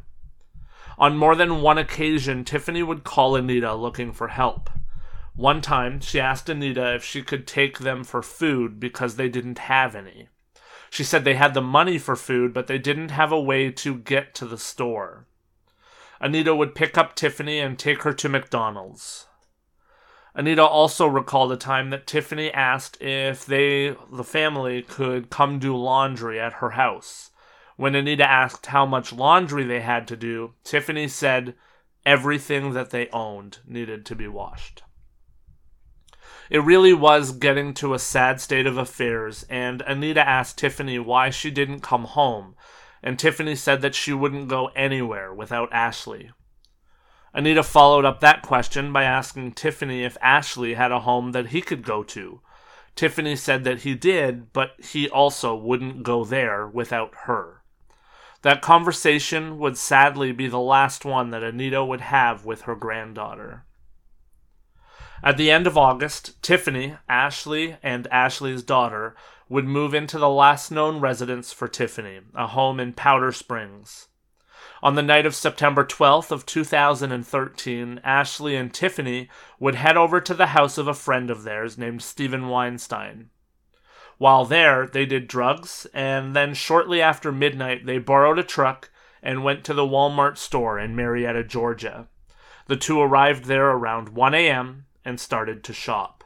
On 1.00 1.18
more 1.18 1.36
than 1.36 1.62
one 1.62 1.80
occasion, 1.80 2.46
Tiffany 2.46 2.84
would 2.84 3.04
call 3.04 3.36
Anita 3.36 3.74
looking 3.74 4.12
for 4.14 4.28
help. 4.28 4.70
One 5.36 5.62
time, 5.62 6.00
she 6.00 6.20
asked 6.20 6.48
Anita 6.48 6.94
if 6.94 7.04
she 7.04 7.24
could 7.24 7.48
take 7.48 7.80
them 7.80 8.04
for 8.04 8.22
food 8.22 8.80
because 8.80 9.16
they 9.16 9.30
didn't 9.30 9.58
have 9.60 9.96
any. 9.96 10.28
She 10.92 11.04
said 11.04 11.24
they 11.24 11.36
had 11.36 11.56
the 11.56 11.62
money 11.62 11.98
for 11.98 12.16
food, 12.16 12.54
but 12.54 12.68
they 12.68 12.78
didn't 12.78 13.10
have 13.10 13.32
a 13.32 13.42
way 13.42 13.72
to 13.72 13.96
get 13.96 14.36
to 14.36 14.46
the 14.46 14.58
store. 14.58 15.26
Anita 16.22 16.56
would 16.56 16.76
pick 16.76 17.00
up 17.00 17.16
Tiffany 17.16 17.58
and 17.60 17.78
take 17.80 18.04
her 18.04 18.14
to 18.14 18.30
McDonald's. 18.30 19.28
Anita 20.36 20.64
also 20.64 21.08
recalled 21.08 21.52
a 21.52 21.58
time 21.58 21.90
that 21.90 22.06
Tiffany 22.06 22.54
asked 22.54 23.02
if 23.02 23.44
they, 23.46 23.96
the 24.12 24.24
family, 24.24 24.84
could 24.84 25.32
come 25.32 25.58
do 25.58 25.76
laundry 25.76 26.40
at 26.40 26.54
her 26.54 26.72
house. 26.72 27.32
When 27.76 27.96
Anita 27.96 28.30
asked 28.30 28.68
how 28.68 28.86
much 28.86 29.12
laundry 29.12 29.64
they 29.64 29.82
had 29.82 30.08
to 30.10 30.16
do, 30.16 30.54
Tiffany 30.64 31.08
said 31.08 31.56
everything 32.06 32.74
that 32.74 32.92
they 32.92 33.10
owned 33.10 33.58
needed 33.66 34.06
to 34.06 34.16
be 34.16 34.28
washed. 34.28 34.84
It 36.52 36.64
really 36.64 36.94
was 36.94 37.32
getting 37.32 37.74
to 37.76 37.94
a 37.94 38.00
sad 38.00 38.40
state 38.40 38.68
of 38.68 38.78
affairs, 38.78 39.44
and 39.50 39.82
Anita 39.82 40.26
asked 40.26 40.60
Tiffany 40.60 41.00
why 41.00 41.32
she 41.32 41.50
didn't 41.50 41.80
come 41.80 42.04
home 42.04 42.56
and 43.04 43.18
Tiffany 43.18 43.56
said 43.56 43.82
that 43.82 43.96
she 43.96 44.14
wouldn't 44.14 44.48
go 44.48 44.68
anywhere 44.76 45.34
without 45.34 45.72
Ashley. 45.72 46.32
Anita 47.34 47.64
followed 47.64 48.06
up 48.06 48.20
that 48.20 48.42
question 48.42 48.92
by 48.92 49.04
asking 49.04 49.54
Tiffany 49.54 50.04
if 50.04 50.18
Ashley 50.22 50.74
had 50.74 50.92
a 50.92 51.00
home 51.00 51.32
that 51.32 51.48
he 51.48 51.62
could 51.62 51.84
go 51.84 52.04
to. 52.04 52.42
Tiffany 52.96 53.36
said 53.36 53.64
that 53.64 53.82
he 53.82 53.96
did, 53.96 54.52
but 54.52 54.72
he 54.80 55.10
also 55.10 55.56
wouldn't 55.56 56.04
go 56.04 56.26
there 56.26 56.68
without 56.68 57.14
her. 57.26 57.64
That 58.42 58.62
conversation 58.62 59.60
would 59.60 59.78
sadly 59.78 60.32
be 60.32 60.48
the 60.48 60.60
last 60.60 61.06
one 61.06 61.30
that 61.30 61.44
Anita 61.44 61.86
would 61.86 62.02
have 62.02 62.44
with 62.44 62.64
her 62.64 62.76
granddaughter. 62.76 63.66
At 65.24 65.38
the 65.38 65.52
end 65.52 65.68
of 65.68 65.78
August, 65.78 66.42
Tiffany, 66.42 66.98
Ashley, 67.08 67.78
and 67.84 68.08
Ashley's 68.08 68.64
daughter 68.64 69.16
would 69.52 69.68
move 69.68 69.94
into 69.94 70.18
the 70.18 70.30
last 70.30 70.72
known 70.72 71.02
residence 71.02 71.52
for 71.52 71.68
Tiffany, 71.68 72.22
a 72.34 72.48
home 72.48 72.80
in 72.80 72.94
Powder 72.94 73.34
Springs. 73.34 74.08
On 74.82 74.96
the 74.96 75.02
night 75.02 75.26
of 75.26 75.36
September 75.36 75.84
12th 75.84 76.32
of 76.32 76.46
2013, 76.46 78.00
Ashley 78.02 78.56
and 78.56 78.74
Tiffany 78.74 79.30
would 79.60 79.76
head 79.76 79.98
over 79.98 80.22
to 80.22 80.34
the 80.34 80.48
house 80.48 80.78
of 80.78 80.88
a 80.88 80.94
friend 80.94 81.30
of 81.30 81.44
theirs 81.44 81.78
named 81.78 82.02
Stephen 82.02 82.48
Weinstein. 82.48 83.30
While 84.18 84.46
there, 84.46 84.88
they 84.88 85.06
did 85.06 85.28
drugs, 85.28 85.86
and 85.94 86.34
then 86.34 86.54
shortly 86.54 87.02
after 87.02 87.34
midnight, 87.34 87.86
they 87.86 87.98
borrowed 87.98 88.40
a 88.40 88.44
truck 88.44 88.90
and 89.22 89.44
went 89.44 89.66
to 89.66 89.74
the 89.74 89.86
Walmart 89.86 90.38
store 90.38 90.80
in 90.80 90.96
Marietta, 90.96 91.44
Georgia. 91.44 92.08
The 92.68 92.78
two 92.78 93.02
arrived 93.02 93.46
there 93.46 93.70
around 93.70 94.10
1 94.10 94.34
a.m. 94.34 94.86
and 95.04 95.20
started 95.20 95.62
to 95.66 95.74
shop. 95.74 96.21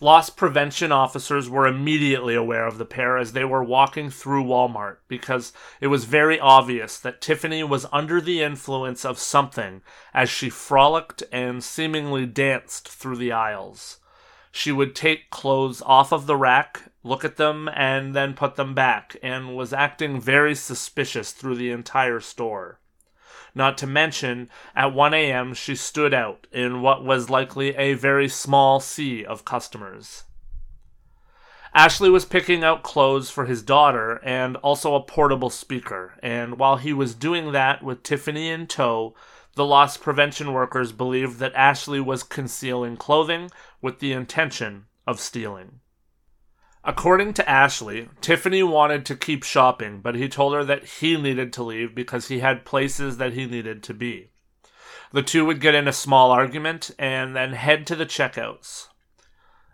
Loss 0.00 0.30
prevention 0.30 0.90
officers 0.92 1.48
were 1.48 1.66
immediately 1.66 2.34
aware 2.34 2.66
of 2.66 2.78
the 2.78 2.84
pair 2.84 3.16
as 3.16 3.32
they 3.32 3.44
were 3.44 3.62
walking 3.62 4.10
through 4.10 4.44
Walmart 4.44 4.96
because 5.08 5.52
it 5.80 5.86
was 5.86 6.04
very 6.04 6.38
obvious 6.40 6.98
that 6.98 7.20
Tiffany 7.20 7.62
was 7.62 7.86
under 7.92 8.20
the 8.20 8.42
influence 8.42 9.04
of 9.04 9.18
something 9.18 9.82
as 10.12 10.28
she 10.28 10.50
frolicked 10.50 11.22
and 11.30 11.62
seemingly 11.62 12.26
danced 12.26 12.88
through 12.88 13.16
the 13.16 13.32
aisles. 13.32 13.98
She 14.50 14.72
would 14.72 14.94
take 14.94 15.30
clothes 15.30 15.82
off 15.82 16.12
of 16.12 16.26
the 16.26 16.36
rack, 16.36 16.92
look 17.02 17.24
at 17.24 17.36
them, 17.36 17.68
and 17.74 18.14
then 18.14 18.34
put 18.34 18.54
them 18.54 18.74
back, 18.74 19.16
and 19.22 19.56
was 19.56 19.72
acting 19.72 20.20
very 20.20 20.54
suspicious 20.54 21.32
through 21.32 21.56
the 21.56 21.70
entire 21.70 22.20
store. 22.20 22.78
Not 23.54 23.78
to 23.78 23.86
mention, 23.86 24.50
at 24.74 24.92
1 24.92 25.14
a.m., 25.14 25.54
she 25.54 25.76
stood 25.76 26.12
out 26.12 26.46
in 26.50 26.82
what 26.82 27.04
was 27.04 27.30
likely 27.30 27.76
a 27.76 27.94
very 27.94 28.28
small 28.28 28.80
sea 28.80 29.24
of 29.24 29.44
customers. 29.44 30.24
Ashley 31.72 32.10
was 32.10 32.24
picking 32.24 32.62
out 32.62 32.82
clothes 32.84 33.30
for 33.30 33.46
his 33.46 33.62
daughter 33.62 34.20
and 34.24 34.56
also 34.58 34.94
a 34.94 35.02
portable 35.02 35.50
speaker, 35.50 36.14
and 36.22 36.58
while 36.58 36.76
he 36.76 36.92
was 36.92 37.14
doing 37.14 37.52
that 37.52 37.82
with 37.82 38.02
Tiffany 38.02 38.48
in 38.48 38.66
tow, 38.66 39.14
the 39.54 39.64
loss 39.64 39.96
prevention 39.96 40.52
workers 40.52 40.92
believed 40.92 41.38
that 41.38 41.54
Ashley 41.54 42.00
was 42.00 42.22
concealing 42.22 42.96
clothing 42.96 43.50
with 43.80 43.98
the 43.98 44.12
intention 44.12 44.86
of 45.06 45.20
stealing. 45.20 45.80
According 46.86 47.32
to 47.34 47.48
Ashley, 47.48 48.10
Tiffany 48.20 48.62
wanted 48.62 49.06
to 49.06 49.16
keep 49.16 49.42
shopping, 49.42 50.00
but 50.00 50.16
he 50.16 50.28
told 50.28 50.52
her 50.52 50.64
that 50.64 50.84
he 50.84 51.16
needed 51.16 51.50
to 51.54 51.62
leave 51.62 51.94
because 51.94 52.28
he 52.28 52.40
had 52.40 52.66
places 52.66 53.16
that 53.16 53.32
he 53.32 53.46
needed 53.46 53.82
to 53.84 53.94
be. 53.94 54.32
The 55.10 55.22
two 55.22 55.46
would 55.46 55.62
get 55.62 55.74
in 55.74 55.88
a 55.88 55.92
small 55.92 56.30
argument 56.30 56.90
and 56.98 57.34
then 57.34 57.54
head 57.54 57.86
to 57.86 57.96
the 57.96 58.04
checkouts. 58.04 58.88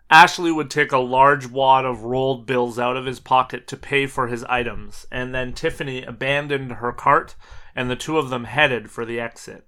Ashley 0.09 0.53
would 0.53 0.69
take 0.69 0.93
a 0.93 0.99
large 0.99 1.47
wad 1.47 1.83
of 1.83 2.03
rolled 2.03 2.45
bills 2.45 2.79
out 2.79 2.95
of 2.95 3.05
his 3.05 3.19
pocket 3.19 3.67
to 3.67 3.77
pay 3.77 4.07
for 4.07 4.27
his 4.27 4.45
items, 4.45 5.05
and 5.11 5.35
then 5.35 5.51
Tiffany 5.51 6.03
abandoned 6.03 6.73
her 6.73 6.93
cart 6.93 7.35
and 7.75 7.89
the 7.89 7.95
two 7.97 8.17
of 8.17 8.29
them 8.29 8.45
headed 8.45 8.89
for 8.89 9.03
the 9.05 9.19
exit. 9.19 9.65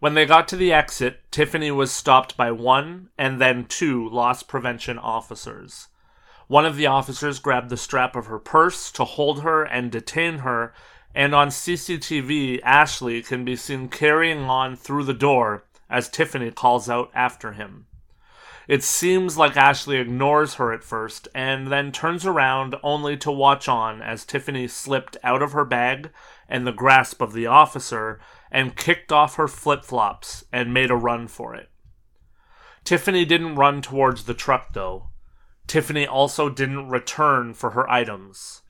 When 0.00 0.14
they 0.14 0.26
got 0.26 0.48
to 0.48 0.56
the 0.56 0.72
exit, 0.72 1.20
Tiffany 1.30 1.70
was 1.70 1.90
stopped 1.90 2.36
by 2.36 2.50
one 2.50 3.08
and 3.16 3.40
then 3.40 3.64
two 3.64 4.08
loss 4.08 4.42
prevention 4.42 4.98
officers. 4.98 5.88
One 6.50 6.66
of 6.66 6.74
the 6.74 6.88
officers 6.88 7.38
grabbed 7.38 7.68
the 7.70 7.76
strap 7.76 8.16
of 8.16 8.26
her 8.26 8.40
purse 8.40 8.90
to 8.92 9.04
hold 9.04 9.42
her 9.42 9.62
and 9.62 9.88
detain 9.88 10.38
her, 10.38 10.74
and 11.14 11.32
on 11.32 11.46
CCTV, 11.46 12.58
Ashley 12.64 13.22
can 13.22 13.44
be 13.44 13.54
seen 13.54 13.88
carrying 13.88 14.40
on 14.40 14.74
through 14.74 15.04
the 15.04 15.14
door 15.14 15.62
as 15.88 16.08
Tiffany 16.08 16.50
calls 16.50 16.90
out 16.90 17.12
after 17.14 17.52
him. 17.52 17.86
It 18.66 18.82
seems 18.82 19.38
like 19.38 19.56
Ashley 19.56 19.98
ignores 19.98 20.54
her 20.54 20.72
at 20.72 20.82
first 20.82 21.28
and 21.36 21.68
then 21.70 21.92
turns 21.92 22.26
around 22.26 22.74
only 22.82 23.16
to 23.18 23.30
watch 23.30 23.68
on 23.68 24.02
as 24.02 24.24
Tiffany 24.24 24.66
slipped 24.66 25.16
out 25.22 25.42
of 25.42 25.52
her 25.52 25.64
bag 25.64 26.10
and 26.48 26.66
the 26.66 26.72
grasp 26.72 27.22
of 27.22 27.32
the 27.32 27.46
officer 27.46 28.18
and 28.50 28.74
kicked 28.74 29.12
off 29.12 29.36
her 29.36 29.46
flip 29.46 29.84
flops 29.84 30.42
and 30.52 30.74
made 30.74 30.90
a 30.90 30.96
run 30.96 31.28
for 31.28 31.54
it. 31.54 31.70
Tiffany 32.82 33.24
didn't 33.24 33.54
run 33.54 33.80
towards 33.80 34.24
the 34.24 34.34
truck 34.34 34.72
though. 34.72 35.09
Tiffany 35.70 36.04
also 36.04 36.48
didn't 36.48 36.88
return 36.88 37.54
for 37.54 37.70
her 37.70 37.88
items. 37.88 38.62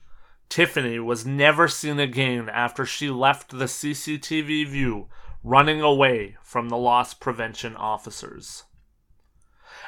Tiffany 0.49 0.99
was 0.99 1.25
never 1.25 1.67
seen 1.67 1.99
again 1.99 2.47
after 2.47 2.85
she 2.85 3.09
left 3.09 3.49
the 3.49 3.65
CCTV 3.65 4.67
view 4.67 5.07
running 5.43 5.81
away 5.81 6.37
from 6.43 6.69
the 6.69 6.77
loss 6.77 7.15
prevention 7.15 7.75
officers. 7.75 8.65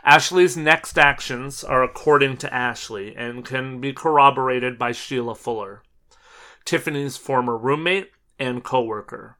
Ashley's 0.04 0.58
next 0.58 0.98
actions 0.98 1.64
are 1.64 1.84
according 1.84 2.38
to 2.38 2.52
Ashley 2.52 3.16
and 3.16 3.46
can 3.46 3.80
be 3.80 3.94
corroborated 3.94 4.80
by 4.80 4.92
Sheila 4.92 5.36
Fuller, 5.36 5.84
Tiffany's 6.66 7.16
former 7.16 7.56
roommate 7.56 8.10
and 8.40 8.64
coworker. 8.64 9.38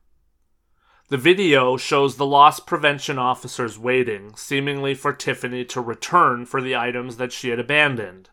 The 1.10 1.18
video 1.18 1.76
shows 1.76 2.16
the 2.16 2.26
loss 2.26 2.60
prevention 2.60 3.20
officers 3.20 3.78
waiting, 3.78 4.36
seemingly 4.36 4.94
for 4.94 5.12
Tiffany 5.12 5.66
to 5.66 5.82
return 5.82 6.46
for 6.46 6.62
the 6.62 6.76
items 6.76 7.18
that 7.18 7.34
she 7.34 7.50
had 7.50 7.60
abandoned. 7.60 8.30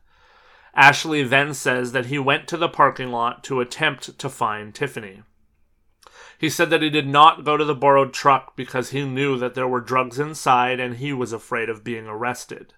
Ashley 0.75 1.25
then 1.25 1.53
says 1.53 1.93
that 1.93 2.07
he 2.07 2.19
went 2.19 2.47
to 2.49 2.57
the 2.57 2.69
parking 2.69 3.11
lot 3.11 3.43
to 3.45 3.61
attempt 3.61 4.19
to 4.19 4.29
find 4.29 4.75
Tiffany. 4.75 5.23
He 6.39 6.49
said 6.49 6.71
that 6.71 6.81
he 6.81 6.91
did 6.91 7.09
not 7.09 7.45
go 7.45 7.57
to 7.57 7.65
the 7.65 7.75
borrowed 7.75 8.15
truck 8.15 8.57
because 8.57 8.91
he 8.91 9.05
knew 9.05 9.37
that 9.37 9.55
there 9.55 9.69
were 9.69 9.81
drugs 9.81 10.19
inside 10.19 10.81
and 10.81 10.97
he 10.97 11.13
was 11.13 11.33
afraid 11.33 11.69
of 11.69 11.85
being 11.85 12.07
arrested. 12.07 12.73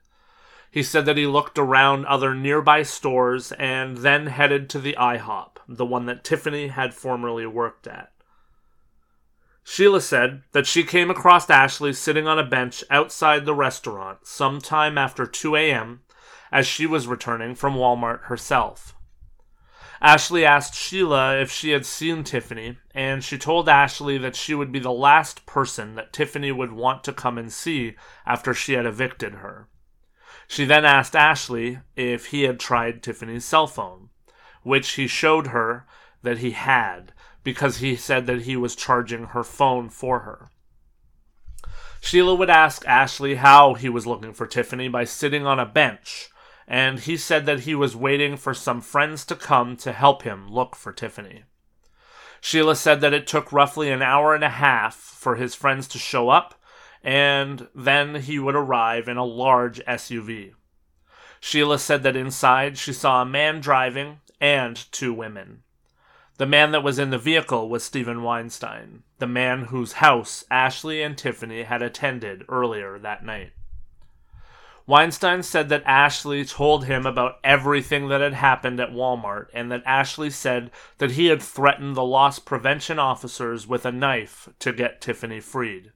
He 0.70 0.82
said 0.82 1.04
that 1.04 1.18
he 1.18 1.26
looked 1.26 1.58
around 1.58 2.06
other 2.06 2.34
nearby 2.34 2.82
stores 2.82 3.52
and 3.52 3.98
then 3.98 4.28
headed 4.28 4.70
to 4.70 4.80
the 4.80 4.96
IHOP, 4.98 5.58
the 5.68 5.84
one 5.84 6.06
that 6.06 6.24
Tiffany 6.24 6.68
had 6.68 6.94
formerly 6.94 7.46
worked 7.46 7.86
at. 7.86 8.11
Sheila 9.64 10.00
said 10.00 10.42
that 10.52 10.66
she 10.66 10.82
came 10.82 11.10
across 11.10 11.48
Ashley 11.48 11.92
sitting 11.92 12.26
on 12.26 12.38
a 12.38 12.44
bench 12.44 12.82
outside 12.90 13.44
the 13.44 13.54
restaurant 13.54 14.26
sometime 14.26 14.98
after 14.98 15.26
2 15.26 15.56
a.m. 15.56 16.02
as 16.50 16.66
she 16.66 16.84
was 16.86 17.06
returning 17.06 17.54
from 17.54 17.74
Walmart 17.74 18.24
herself. 18.24 18.94
Ashley 20.00 20.44
asked 20.44 20.74
Sheila 20.74 21.36
if 21.36 21.52
she 21.52 21.70
had 21.70 21.86
seen 21.86 22.24
Tiffany, 22.24 22.78
and 22.92 23.22
she 23.22 23.38
told 23.38 23.68
Ashley 23.68 24.18
that 24.18 24.34
she 24.34 24.52
would 24.52 24.72
be 24.72 24.80
the 24.80 24.90
last 24.90 25.46
person 25.46 25.94
that 25.94 26.12
Tiffany 26.12 26.50
would 26.50 26.72
want 26.72 27.04
to 27.04 27.12
come 27.12 27.38
and 27.38 27.52
see 27.52 27.94
after 28.26 28.52
she 28.52 28.72
had 28.72 28.84
evicted 28.84 29.34
her. 29.34 29.68
She 30.48 30.64
then 30.64 30.84
asked 30.84 31.14
Ashley 31.14 31.78
if 31.94 32.26
he 32.26 32.42
had 32.42 32.58
tried 32.58 33.00
Tiffany's 33.00 33.44
cell 33.44 33.68
phone, 33.68 34.08
which 34.64 34.94
he 34.94 35.06
showed 35.06 35.48
her 35.48 35.86
that 36.22 36.38
he 36.38 36.52
had, 36.52 37.12
because 37.44 37.78
he 37.78 37.96
said 37.96 38.26
that 38.26 38.42
he 38.42 38.56
was 38.56 38.76
charging 38.76 39.26
her 39.26 39.44
phone 39.44 39.88
for 39.88 40.20
her. 40.20 40.50
Sheila 42.00 42.34
would 42.34 42.50
ask 42.50 42.86
Ashley 42.86 43.36
how 43.36 43.74
he 43.74 43.88
was 43.88 44.06
looking 44.06 44.32
for 44.32 44.46
Tiffany 44.46 44.88
by 44.88 45.04
sitting 45.04 45.46
on 45.46 45.60
a 45.60 45.66
bench 45.66 46.30
and 46.66 47.00
he 47.00 47.16
said 47.16 47.46
that 47.46 47.60
he 47.60 47.74
was 47.74 47.96
waiting 47.96 48.36
for 48.36 48.54
some 48.54 48.80
friends 48.80 49.24
to 49.26 49.36
come 49.36 49.76
to 49.76 49.92
help 49.92 50.22
him 50.22 50.50
look 50.50 50.76
for 50.76 50.92
Tiffany. 50.92 51.44
Sheila 52.40 52.76
said 52.76 53.00
that 53.00 53.12
it 53.12 53.26
took 53.26 53.52
roughly 53.52 53.90
an 53.90 54.02
hour 54.02 54.34
and 54.34 54.42
a 54.42 54.48
half 54.48 54.94
for 54.94 55.36
his 55.36 55.54
friends 55.54 55.86
to 55.88 55.98
show 55.98 56.28
up, 56.28 56.60
and 57.02 57.68
then 57.74 58.16
he 58.16 58.38
would 58.38 58.54
arrive 58.54 59.08
in 59.08 59.16
a 59.16 59.24
large 59.24 59.80
SUV. 59.84 60.52
Sheila 61.40 61.78
said 61.78 62.02
that 62.04 62.16
inside 62.16 62.78
she 62.78 62.92
saw 62.92 63.22
a 63.22 63.26
man 63.26 63.60
driving 63.60 64.20
and 64.40 64.76
two 64.92 65.12
women. 65.12 65.62
The 66.38 66.46
man 66.46 66.72
that 66.72 66.82
was 66.82 66.98
in 66.98 67.10
the 67.10 67.18
vehicle 67.18 67.68
was 67.68 67.84
Stephen 67.84 68.22
Weinstein, 68.22 69.02
the 69.18 69.26
man 69.26 69.66
whose 69.66 69.94
house 69.94 70.44
Ashley 70.50 71.02
and 71.02 71.16
Tiffany 71.16 71.62
had 71.64 71.82
attended 71.82 72.44
earlier 72.48 72.98
that 72.98 73.24
night. 73.24 73.52
Weinstein 74.86 75.42
said 75.42 75.68
that 75.68 75.84
Ashley 75.86 76.44
told 76.44 76.86
him 76.86 77.06
about 77.06 77.38
everything 77.44 78.08
that 78.08 78.20
had 78.20 78.34
happened 78.34 78.80
at 78.80 78.90
Walmart 78.90 79.46
and 79.54 79.70
that 79.70 79.82
Ashley 79.86 80.30
said 80.30 80.70
that 80.98 81.12
he 81.12 81.26
had 81.26 81.40
threatened 81.40 81.94
the 81.94 82.04
loss 82.04 82.38
prevention 82.38 82.98
officers 82.98 83.66
with 83.66 83.86
a 83.86 83.92
knife 83.92 84.48
to 84.58 84.72
get 84.72 85.00
Tiffany 85.00 85.38
freed. 85.38 85.92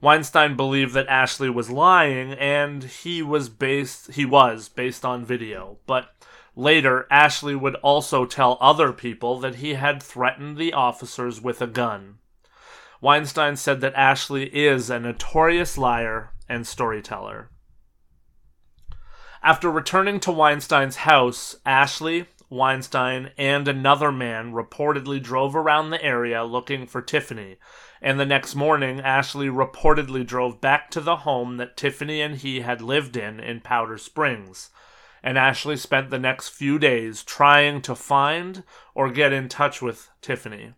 Weinstein 0.00 0.56
believed 0.56 0.94
that 0.94 1.08
Ashley 1.08 1.50
was 1.50 1.70
lying 1.70 2.32
and 2.32 2.84
he 2.84 3.22
was 3.22 3.48
based 3.48 4.12
he 4.12 4.24
was 4.24 4.68
based 4.68 5.04
on 5.04 5.24
video, 5.24 5.78
but 5.86 6.10
later 6.54 7.06
Ashley 7.10 7.54
would 7.54 7.76
also 7.76 8.26
tell 8.26 8.58
other 8.60 8.92
people 8.92 9.38
that 9.40 9.56
he 9.56 9.74
had 9.74 10.02
threatened 10.02 10.56
the 10.56 10.72
officers 10.72 11.40
with 11.40 11.62
a 11.62 11.66
gun. 11.66 12.18
Weinstein 13.00 13.56
said 13.56 13.80
that 13.80 13.94
Ashley 13.94 14.44
is 14.54 14.88
a 14.88 15.00
notorious 15.00 15.76
liar 15.76 16.30
and 16.48 16.66
storyteller. 16.66 17.50
After 19.42 19.70
returning 19.70 20.20
to 20.20 20.30
Weinstein's 20.30 20.96
house, 20.96 21.56
Ashley, 21.66 22.26
Weinstein, 22.48 23.30
and 23.36 23.66
another 23.66 24.12
man 24.12 24.52
reportedly 24.52 25.20
drove 25.20 25.56
around 25.56 25.90
the 25.90 26.04
area 26.04 26.44
looking 26.44 26.86
for 26.86 27.02
Tiffany, 27.02 27.56
and 28.00 28.20
the 28.20 28.26
next 28.26 28.54
morning, 28.54 29.00
Ashley 29.00 29.48
reportedly 29.48 30.24
drove 30.24 30.60
back 30.60 30.90
to 30.90 31.00
the 31.00 31.16
home 31.16 31.56
that 31.56 31.76
Tiffany 31.76 32.20
and 32.20 32.36
he 32.36 32.60
had 32.60 32.80
lived 32.80 33.16
in 33.16 33.40
in 33.40 33.62
Powder 33.62 33.98
Springs. 33.98 34.70
And 35.22 35.38
Ashley 35.38 35.76
spent 35.76 36.10
the 36.10 36.18
next 36.18 36.48
few 36.48 36.78
days 36.78 37.22
trying 37.22 37.80
to 37.82 37.94
find 37.94 38.64
or 38.94 39.10
get 39.10 39.32
in 39.32 39.48
touch 39.48 39.80
with 39.80 40.10
Tiffany. 40.20 40.74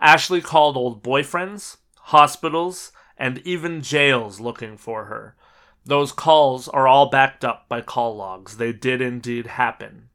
Ashley 0.00 0.40
called 0.40 0.76
old 0.76 1.02
boyfriends, 1.02 1.78
hospitals, 1.96 2.92
and 3.16 3.38
even 3.38 3.82
jails 3.82 4.40
looking 4.40 4.76
for 4.76 5.06
her, 5.06 5.36
those 5.84 6.12
calls 6.12 6.68
are 6.68 6.86
all 6.86 7.10
backed 7.10 7.44
up 7.44 7.68
by 7.68 7.80
call 7.80 8.16
logs. 8.16 8.56
They 8.56 8.72
did 8.72 9.00
indeed 9.00 9.46
happen. 9.46 10.10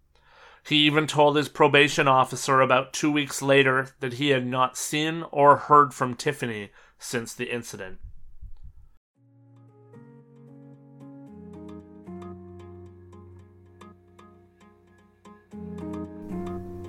He 0.66 0.78
even 0.78 1.08
told 1.08 1.36
his 1.36 1.50
probation 1.50 2.08
officer 2.08 2.62
about 2.62 2.94
two 2.94 3.12
weeks 3.12 3.42
later 3.42 3.90
that 4.00 4.14
he 4.14 4.30
had 4.30 4.46
not 4.46 4.78
seen 4.78 5.24
or 5.32 5.58
heard 5.58 5.94
from 5.94 6.16
Tiffany 6.16 6.72
since 7.00 7.34
the 7.34 7.54
incident. 7.54 8.00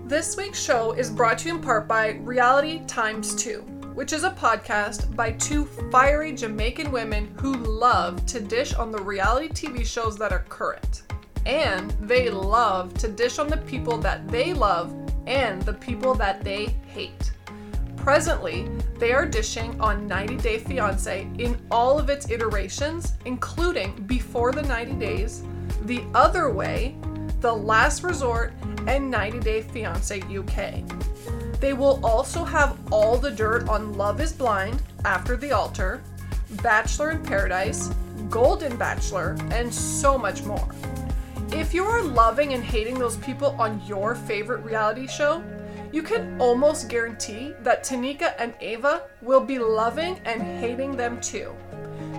This 0.09 0.39
week's 0.39 0.59
show 0.59 0.93
is 0.93 1.11
brought 1.11 1.37
to 1.41 1.49
you 1.49 1.57
in 1.57 1.61
part 1.61 1.87
by 1.87 2.13
Reality 2.23 2.81
Times 2.87 3.35
2 3.35 3.61
which 3.93 4.15
is 4.15 4.25
a 4.25 4.31
podcast 4.31 5.15
by 5.15 5.33
two 5.33 5.67
fiery 5.91 6.33
Jamaican 6.33 6.91
women 6.91 7.35
who 7.39 7.53
love 7.57 8.25
to 8.25 8.41
dish 8.41 8.73
on 8.73 8.91
the 8.91 9.03
reality 9.03 9.49
TV 9.49 9.85
shows 9.85 10.17
that 10.17 10.33
are 10.33 10.47
current. 10.49 11.03
And 11.45 11.91
they 12.01 12.31
love 12.31 12.95
to 12.95 13.09
dish 13.09 13.39
on 13.41 13.49
the 13.49 13.57
people 13.57 13.99
that 13.99 14.27
they 14.29 14.55
love 14.55 14.95
and 15.27 15.61
the 15.63 15.73
people 15.73 16.15
that 16.15 16.43
they 16.43 16.77
hate. 16.87 17.33
Presently, 17.97 18.71
they 18.99 19.13
are 19.13 19.27
dishing 19.27 19.79
on 19.81 20.07
90 20.07 20.37
Day 20.37 20.61
Fiancé 20.61 21.39
in 21.41 21.61
all 21.71 21.99
of 21.99 22.09
its 22.09 22.31
iterations, 22.31 23.15
including 23.25 23.95
Before 24.07 24.53
the 24.53 24.63
90 24.63 24.93
Days, 24.93 25.43
The 25.83 26.03
Other 26.15 26.51
Way, 26.51 26.97
The 27.41 27.53
Last 27.53 28.05
Resort, 28.05 28.55
and 28.87 29.11
90 29.11 29.41
Day 29.41 29.63
Fiancé 29.63 30.23
UK. 30.23 30.85
They 31.61 31.73
will 31.73 32.05
also 32.05 32.45
have 32.45 32.79
all 32.93 33.17
the 33.17 33.31
dirt 33.31 33.69
on 33.69 33.95
Love 33.95 34.21
is 34.21 34.33
Blind, 34.33 34.83
After 35.05 35.37
the 35.37 35.53
Altar, 35.53 36.03
Bachelor 36.63 37.11
in 37.11 37.23
Paradise, 37.23 37.89
Golden 38.31 38.77
Bachelor, 38.77 39.37
and 39.51 39.73
so 39.73 40.17
much 40.17 40.45
more. 40.45 40.69
If 41.51 41.73
you 41.75 41.85
are 41.85 42.03
loving 42.03 42.53
and 42.53 42.63
hating 42.63 42.99
those 42.99 43.17
people 43.17 43.57
on 43.59 43.83
your 43.87 44.15
favorite 44.15 44.63
reality 44.65 45.07
show, 45.07 45.43
you 45.93 46.03
can 46.03 46.39
almost 46.41 46.89
guarantee 46.89 47.55
that 47.63 47.83
Tanika 47.83 48.35
and 48.39 48.53
Ava 48.61 49.05
will 49.23 49.41
be 49.41 49.59
loving 49.59 50.21
and 50.27 50.43
hating 50.61 50.97
them 50.97 51.21
too. 51.21 51.55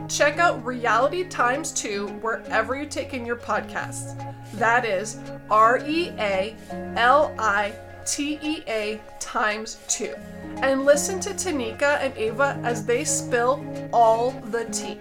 Check 0.08 0.40
out 0.40 0.66
Reality 0.66 1.24
Times 1.26 1.72
2 1.74 2.08
wherever 2.22 2.76
you 2.76 2.88
take 2.88 3.14
in 3.14 3.26
your 3.26 3.36
podcasts. 3.36 4.18
That 4.60 4.84
is 4.84 5.18
R 5.50 5.80
E 5.88 6.10
A 6.20 6.56
L 6.98 7.34
I 7.40 7.74
TEA 8.06 9.00
times 9.22 9.78
two. 9.88 10.14
And 10.62 10.84
listen 10.84 11.22
to 11.22 11.30
Tanika 11.30 12.00
and 12.02 12.16
Ava 12.18 12.60
as 12.64 12.86
they 12.86 13.06
spill 13.06 13.66
all 13.94 14.32
the 14.32 14.66
tea. 14.66 15.00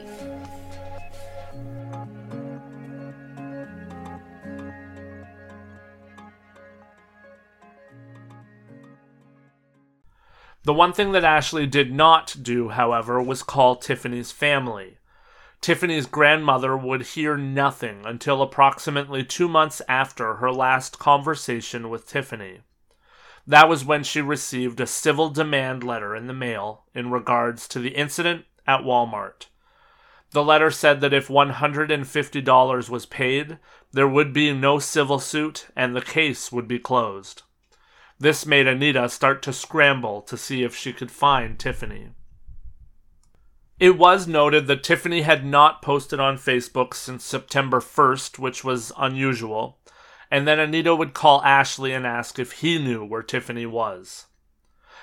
The 10.62 10.74
one 10.74 10.92
thing 10.92 11.12
that 11.12 11.24
Ashley 11.24 11.66
did 11.66 11.92
not 11.92 12.36
do, 12.42 12.68
however, 12.68 13.20
was 13.22 13.42
call 13.42 13.74
Tiffany's 13.76 14.30
family. 14.30 14.97
Tiffany's 15.60 16.06
grandmother 16.06 16.76
would 16.76 17.02
hear 17.02 17.36
nothing 17.36 18.02
until 18.04 18.42
approximately 18.42 19.24
two 19.24 19.48
months 19.48 19.82
after 19.88 20.36
her 20.36 20.52
last 20.52 20.98
conversation 20.98 21.90
with 21.90 22.06
Tiffany. 22.06 22.60
That 23.46 23.68
was 23.68 23.84
when 23.84 24.04
she 24.04 24.20
received 24.20 24.80
a 24.80 24.86
civil 24.86 25.30
demand 25.30 25.82
letter 25.82 26.14
in 26.14 26.26
the 26.26 26.34
mail 26.34 26.84
in 26.94 27.10
regards 27.10 27.66
to 27.68 27.78
the 27.78 27.90
incident 27.90 28.44
at 28.66 28.80
Walmart. 28.80 29.46
The 30.32 30.44
letter 30.44 30.70
said 30.70 31.00
that 31.00 31.14
if 31.14 31.28
$150 31.28 32.90
was 32.90 33.06
paid, 33.06 33.58
there 33.92 34.08
would 34.08 34.32
be 34.34 34.52
no 34.52 34.78
civil 34.78 35.18
suit 35.18 35.68
and 35.74 35.96
the 35.96 36.02
case 36.02 36.52
would 36.52 36.68
be 36.68 36.78
closed. 36.78 37.42
This 38.20 38.44
made 38.44 38.66
Anita 38.66 39.08
start 39.08 39.42
to 39.42 39.52
scramble 39.52 40.20
to 40.22 40.36
see 40.36 40.62
if 40.62 40.76
she 40.76 40.92
could 40.92 41.10
find 41.10 41.58
Tiffany. 41.58 42.10
It 43.80 43.96
was 43.96 44.26
noted 44.26 44.66
that 44.66 44.82
Tiffany 44.82 45.22
had 45.22 45.44
not 45.44 45.82
posted 45.82 46.18
on 46.18 46.36
Facebook 46.36 46.94
since 46.94 47.22
September 47.22 47.78
1st, 47.78 48.36
which 48.36 48.64
was 48.64 48.92
unusual, 48.98 49.78
and 50.32 50.48
then 50.48 50.58
Anita 50.58 50.96
would 50.96 51.14
call 51.14 51.42
Ashley 51.44 51.92
and 51.92 52.04
ask 52.04 52.40
if 52.40 52.52
he 52.52 52.82
knew 52.82 53.04
where 53.04 53.22
Tiffany 53.22 53.66
was. 53.66 54.26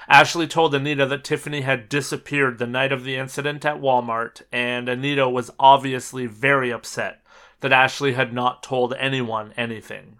Ashley 0.10 0.46
told 0.46 0.76
Anita 0.76 1.06
that 1.06 1.24
Tiffany 1.24 1.62
had 1.62 1.88
disappeared 1.88 2.58
the 2.58 2.68
night 2.68 2.92
of 2.92 3.06
the 3.06 3.16
incident 3.16 3.64
at 3.64 3.80
Walmart, 3.80 4.42
and 4.52 4.90
Anita 4.90 5.30
was 5.30 5.52
obviously 5.58 6.26
very 6.26 6.70
upset 6.70 7.24
that 7.62 7.72
Ashley 7.72 8.12
had 8.14 8.34
not 8.34 8.62
told 8.62 8.94
anyone 8.96 9.54
anything. 9.56 10.20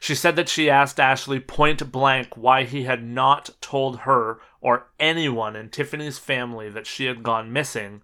She 0.00 0.16
said 0.16 0.34
that 0.34 0.48
she 0.48 0.68
asked 0.68 0.98
Ashley 0.98 1.38
point 1.38 1.92
blank 1.92 2.36
why 2.36 2.64
he 2.64 2.82
had 2.84 3.04
not 3.04 3.50
told 3.60 4.00
her 4.00 4.40
or 4.60 4.88
anyone 4.98 5.56
in 5.56 5.70
Tiffany's 5.70 6.18
family 6.18 6.68
that 6.68 6.86
she 6.86 7.06
had 7.06 7.22
gone 7.22 7.52
missing, 7.52 8.02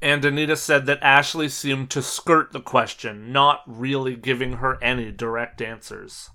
and 0.00 0.24
Anita 0.24 0.56
said 0.56 0.86
that 0.86 1.02
Ashley 1.02 1.48
seemed 1.48 1.90
to 1.90 2.02
skirt 2.02 2.52
the 2.52 2.60
question, 2.60 3.32
not 3.32 3.62
really 3.66 4.16
giving 4.16 4.54
her 4.54 4.82
any 4.82 5.10
direct 5.10 5.62
answers. 5.62 6.30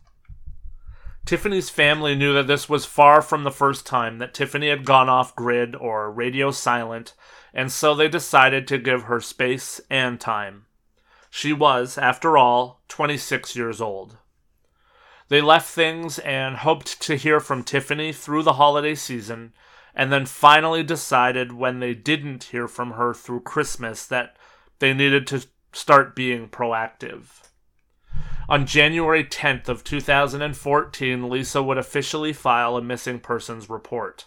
Tiffany's 1.26 1.70
family 1.70 2.16
knew 2.16 2.34
that 2.34 2.48
this 2.48 2.68
was 2.68 2.86
far 2.86 3.22
from 3.22 3.44
the 3.44 3.52
first 3.52 3.86
time 3.86 4.18
that 4.18 4.34
Tiffany 4.34 4.70
had 4.70 4.86
gone 4.86 5.10
off 5.10 5.36
grid 5.36 5.76
or 5.76 6.12
radio 6.12 6.50
silent, 6.50 7.14
and 7.54 7.72
so 7.72 7.94
they 7.94 8.08
decided 8.08 8.68
to 8.68 8.78
give 8.78 9.04
her 9.04 9.22
space 9.22 9.80
and 9.90 10.20
time. 10.20 10.66
She 11.30 11.54
was, 11.54 11.98
after 11.98 12.38
all, 12.38 12.82
26 12.88 13.56
years 13.56 13.80
old. 13.80 14.18
They 15.30 15.42
left 15.42 15.70
things 15.70 16.20
and 16.20 16.58
hoped 16.58 17.00
to 17.04 17.16
hear 17.16 17.40
from 17.40 17.64
Tiffany 17.64 18.12
through 18.12 18.44
the 18.44 18.54
holiday 18.54 18.96
season, 18.96 19.54
and 19.96 20.12
then 20.12 20.26
finally 20.26 20.84
decided 20.84 21.54
when 21.54 21.80
they 21.80 21.94
didn't 21.94 22.46
hear 22.46 22.68
from 22.68 22.92
her 22.92 23.14
through 23.14 23.42
Christmas 23.42 24.06
that 24.08 24.36
they 24.80 24.94
needed 24.94 25.28
to 25.28 25.46
start 25.72 26.16
being 26.16 26.50
proactive. 26.50 27.44
On 28.50 28.66
January 28.66 29.24
10th 29.24 29.70
of 29.70 29.84
2014, 29.84 31.30
Lisa 31.30 31.62
would 31.62 31.78
officially 31.78 32.34
file 32.34 32.76
a 32.76 32.82
missing 32.82 33.20
persons 33.20 33.70
report. 33.70 34.26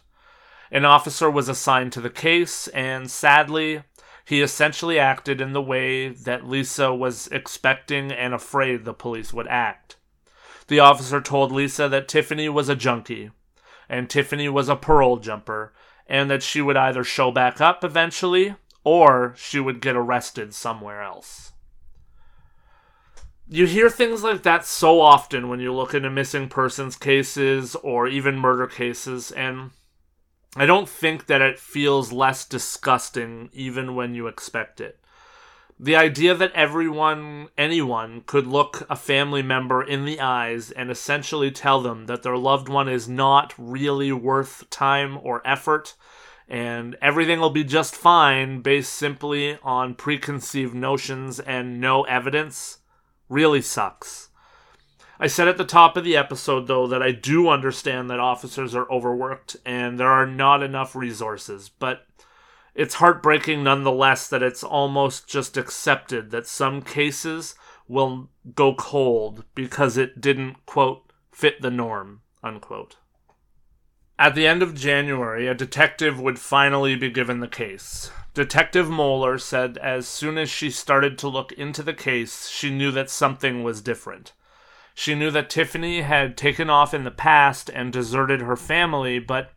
An 0.70 0.84
officer 0.84 1.28
was 1.28 1.48
assigned 1.48 1.92
to 1.94 2.00
the 2.00 2.10
case, 2.10 2.68
and 2.68 3.10
sadly, 3.10 3.82
he 4.24 4.40
essentially 4.40 5.00
acted 5.00 5.40
in 5.40 5.52
the 5.52 5.60
way 5.60 6.10
that 6.10 6.46
Lisa 6.46 6.94
was 6.94 7.26
expecting 7.28 8.12
and 8.12 8.32
afraid 8.32 8.84
the 8.84 8.94
police 8.94 9.32
would 9.32 9.48
act. 9.48 9.96
The 10.72 10.80
officer 10.80 11.20
told 11.20 11.52
Lisa 11.52 11.86
that 11.90 12.08
Tiffany 12.08 12.48
was 12.48 12.70
a 12.70 12.74
junkie, 12.74 13.30
and 13.90 14.08
Tiffany 14.08 14.48
was 14.48 14.70
a 14.70 14.74
parole 14.74 15.18
jumper, 15.18 15.74
and 16.06 16.30
that 16.30 16.42
she 16.42 16.62
would 16.62 16.78
either 16.78 17.04
show 17.04 17.30
back 17.30 17.60
up 17.60 17.84
eventually 17.84 18.54
or 18.82 19.34
she 19.36 19.60
would 19.60 19.82
get 19.82 19.96
arrested 19.96 20.54
somewhere 20.54 21.02
else 21.02 21.52
you 23.48 23.66
hear 23.66 23.90
things 23.90 24.22
like 24.22 24.44
that 24.44 24.64
so 24.64 25.00
often 25.02 25.50
when 25.50 25.60
you 25.60 25.72
look 25.74 25.92
into 25.92 26.08
missing 26.08 26.48
persons 26.48 26.96
cases 26.96 27.76
or 27.76 28.08
even 28.08 28.38
murder 28.38 28.66
cases 28.66 29.30
and 29.32 29.70
I 30.56 30.64
don't 30.64 30.88
think 30.88 31.26
that 31.26 31.42
it 31.42 31.58
feels 31.58 32.12
less 32.12 32.46
disgusting 32.46 33.50
even 33.52 33.94
when 33.94 34.14
you 34.14 34.26
expect 34.26 34.80
it. 34.80 35.01
The 35.78 35.96
idea 35.96 36.34
that 36.34 36.52
everyone, 36.52 37.48
anyone, 37.58 38.22
could 38.26 38.46
look 38.46 38.86
a 38.88 38.96
family 38.96 39.42
member 39.42 39.82
in 39.82 40.04
the 40.04 40.20
eyes 40.20 40.70
and 40.70 40.90
essentially 40.90 41.50
tell 41.50 41.80
them 41.80 42.06
that 42.06 42.22
their 42.22 42.36
loved 42.36 42.68
one 42.68 42.88
is 42.88 43.08
not 43.08 43.52
really 43.58 44.12
worth 44.12 44.68
time 44.70 45.18
or 45.22 45.46
effort 45.46 45.94
and 46.48 46.96
everything 47.00 47.40
will 47.40 47.50
be 47.50 47.64
just 47.64 47.96
fine 47.96 48.60
based 48.60 48.92
simply 48.92 49.58
on 49.62 49.94
preconceived 49.94 50.74
notions 50.74 51.40
and 51.40 51.80
no 51.80 52.02
evidence 52.02 52.78
Really 53.32 53.62
sucks. 53.62 54.28
I 55.18 55.26
said 55.26 55.48
at 55.48 55.56
the 55.56 55.64
top 55.64 55.96
of 55.96 56.04
the 56.04 56.18
episode, 56.18 56.66
though, 56.66 56.86
that 56.88 57.02
I 57.02 57.12
do 57.12 57.48
understand 57.48 58.10
that 58.10 58.20
officers 58.20 58.74
are 58.74 58.90
overworked 58.92 59.56
and 59.64 59.98
there 59.98 60.10
are 60.10 60.26
not 60.26 60.62
enough 60.62 60.94
resources, 60.94 61.70
but 61.78 62.06
it's 62.74 62.94
heartbreaking 62.94 63.62
nonetheless 63.62 64.28
that 64.28 64.42
it's 64.42 64.64
almost 64.64 65.28
just 65.28 65.56
accepted 65.56 66.30
that 66.30 66.46
some 66.46 66.82
cases 66.82 67.54
will 67.86 68.30
go 68.54 68.74
cold 68.74 69.44
because 69.54 69.96
it 69.96 70.20
didn't, 70.20 70.64
quote, 70.64 71.12
fit 71.30 71.60
the 71.60 71.70
norm, 71.70 72.22
unquote. 72.42 72.96
At 74.18 74.34
the 74.34 74.46
end 74.46 74.62
of 74.62 74.74
January, 74.74 75.48
a 75.48 75.54
detective 75.54 76.20
would 76.20 76.38
finally 76.38 76.96
be 76.96 77.10
given 77.10 77.40
the 77.40 77.48
case. 77.48 78.10
Detective 78.34 78.88
Moeller 78.88 79.36
said 79.36 79.76
as 79.78 80.06
soon 80.06 80.38
as 80.38 80.48
she 80.48 80.70
started 80.70 81.18
to 81.18 81.28
look 81.28 81.52
into 81.52 81.82
the 81.82 81.92
case, 81.92 82.48
she 82.48 82.70
knew 82.70 82.90
that 82.92 83.10
something 83.10 83.62
was 83.62 83.82
different. 83.82 84.32
She 84.94 85.14
knew 85.14 85.30
that 85.30 85.50
Tiffany 85.50 86.02
had 86.02 86.36
taken 86.36 86.70
off 86.70 86.94
in 86.94 87.04
the 87.04 87.10
past 87.10 87.70
and 87.70 87.92
deserted 87.92 88.42
her 88.42 88.56
family, 88.56 89.18
but 89.18 89.50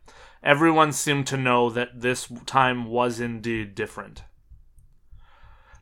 everyone 0.46 0.92
seemed 0.92 1.26
to 1.26 1.36
know 1.36 1.68
that 1.68 2.00
this 2.00 2.28
time 2.46 2.86
was 2.86 3.18
indeed 3.18 3.74
different. 3.74 4.22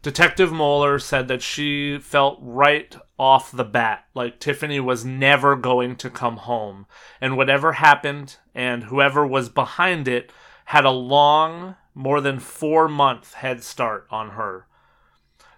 Detective 0.03 0.53
Moeller 0.53 0.99
said 0.99 1.29
that 1.29 1.43
she 1.43 1.99
felt 1.99 2.39
right 2.41 2.97
off 3.19 3.53
the 3.53 3.65
bat 3.65 4.07
like 4.15 4.41
Tiffany 4.41 4.81
was 4.81 5.05
never 5.05 5.55
going 5.55 5.97
to 5.97 6.11
come 6.11 6.39
home, 6.39 6.87
and 7.21 7.37
whatever 7.37 7.73
happened 7.73 8.37
and 8.55 8.85
whoever 8.85 9.27
was 9.27 9.49
behind 9.49 10.09
it 10.09 10.33
had 10.67 10.85
a 10.85 10.91
long 10.91 11.77
more 11.95 12.21
than 12.21 12.39
four 12.39 12.89
month 12.89 13.35
head 13.35 13.63
start 13.63 14.07
on 14.11 14.31
her. 14.31 14.67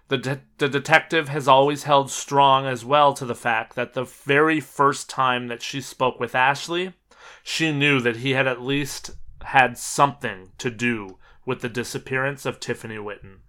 The, 0.09 0.17
de- 0.17 0.41
the 0.57 0.69
detective 0.69 1.29
has 1.29 1.47
always 1.47 1.83
held 1.83 2.11
strong 2.11 2.65
as 2.65 2.85
well 2.85 3.13
to 3.13 3.25
the 3.25 3.35
fact 3.35 3.75
that 3.75 3.93
the 3.93 4.05
very 4.05 4.59
first 4.59 5.09
time 5.09 5.47
that 5.47 5.61
she 5.61 5.81
spoke 5.81 6.19
with 6.19 6.35
Ashley, 6.35 6.93
she 7.49 7.71
knew 7.71 8.01
that 8.01 8.17
he 8.17 8.31
had 8.31 8.45
at 8.45 8.61
least 8.61 9.11
had 9.41 9.77
something 9.77 10.51
to 10.57 10.69
do 10.69 11.17
with 11.45 11.61
the 11.61 11.69
disappearance 11.69 12.45
of 12.45 12.59
Tiffany 12.59 12.99
Whitton. 12.99 13.39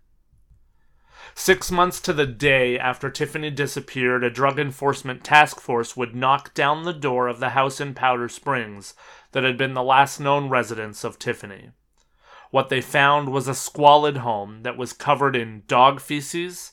Six 1.34 1.72
months 1.72 2.00
to 2.02 2.12
the 2.12 2.24
day 2.24 2.78
after 2.78 3.10
Tiffany 3.10 3.50
disappeared, 3.50 4.22
a 4.22 4.30
drug 4.30 4.60
enforcement 4.60 5.24
task 5.24 5.58
force 5.58 5.96
would 5.96 6.14
knock 6.14 6.54
down 6.54 6.84
the 6.84 6.92
door 6.92 7.26
of 7.26 7.40
the 7.40 7.50
house 7.50 7.80
in 7.80 7.92
Powder 7.92 8.28
Springs 8.28 8.94
that 9.32 9.42
had 9.42 9.58
been 9.58 9.74
the 9.74 9.82
last 9.82 10.20
known 10.20 10.48
residence 10.48 11.02
of 11.02 11.18
Tiffany. 11.18 11.72
What 12.52 12.68
they 12.68 12.80
found 12.80 13.30
was 13.30 13.48
a 13.48 13.54
squalid 13.54 14.18
home 14.18 14.62
that 14.62 14.78
was 14.78 14.92
covered 14.92 15.34
in 15.34 15.64
dog 15.66 15.98
feces, 16.00 16.70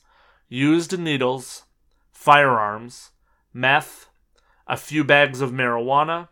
used 0.47 0.97
needles, 0.99 1.63
firearms, 2.11 3.09
meth, 3.51 4.09
a 4.67 4.77
few 4.77 5.03
bags 5.03 5.41
of 5.41 5.51
marijuana, 5.51 6.29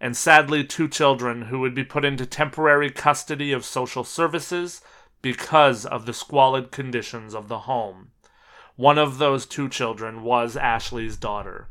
and 0.00 0.16
sadly 0.16 0.64
two 0.64 0.88
children 0.88 1.42
who 1.42 1.58
would 1.60 1.74
be 1.74 1.84
put 1.84 2.04
into 2.04 2.26
temporary 2.26 2.90
custody 2.90 3.52
of 3.52 3.64
social 3.64 4.04
services 4.04 4.80
because 5.22 5.84
of 5.84 6.06
the 6.06 6.12
squalid 6.12 6.70
conditions 6.70 7.34
of 7.34 7.48
the 7.48 7.60
home. 7.60 8.10
One 8.76 8.98
of 8.98 9.18
those 9.18 9.44
two 9.44 9.68
children 9.68 10.22
was 10.22 10.56
Ashley's 10.56 11.16
daughter. 11.16 11.68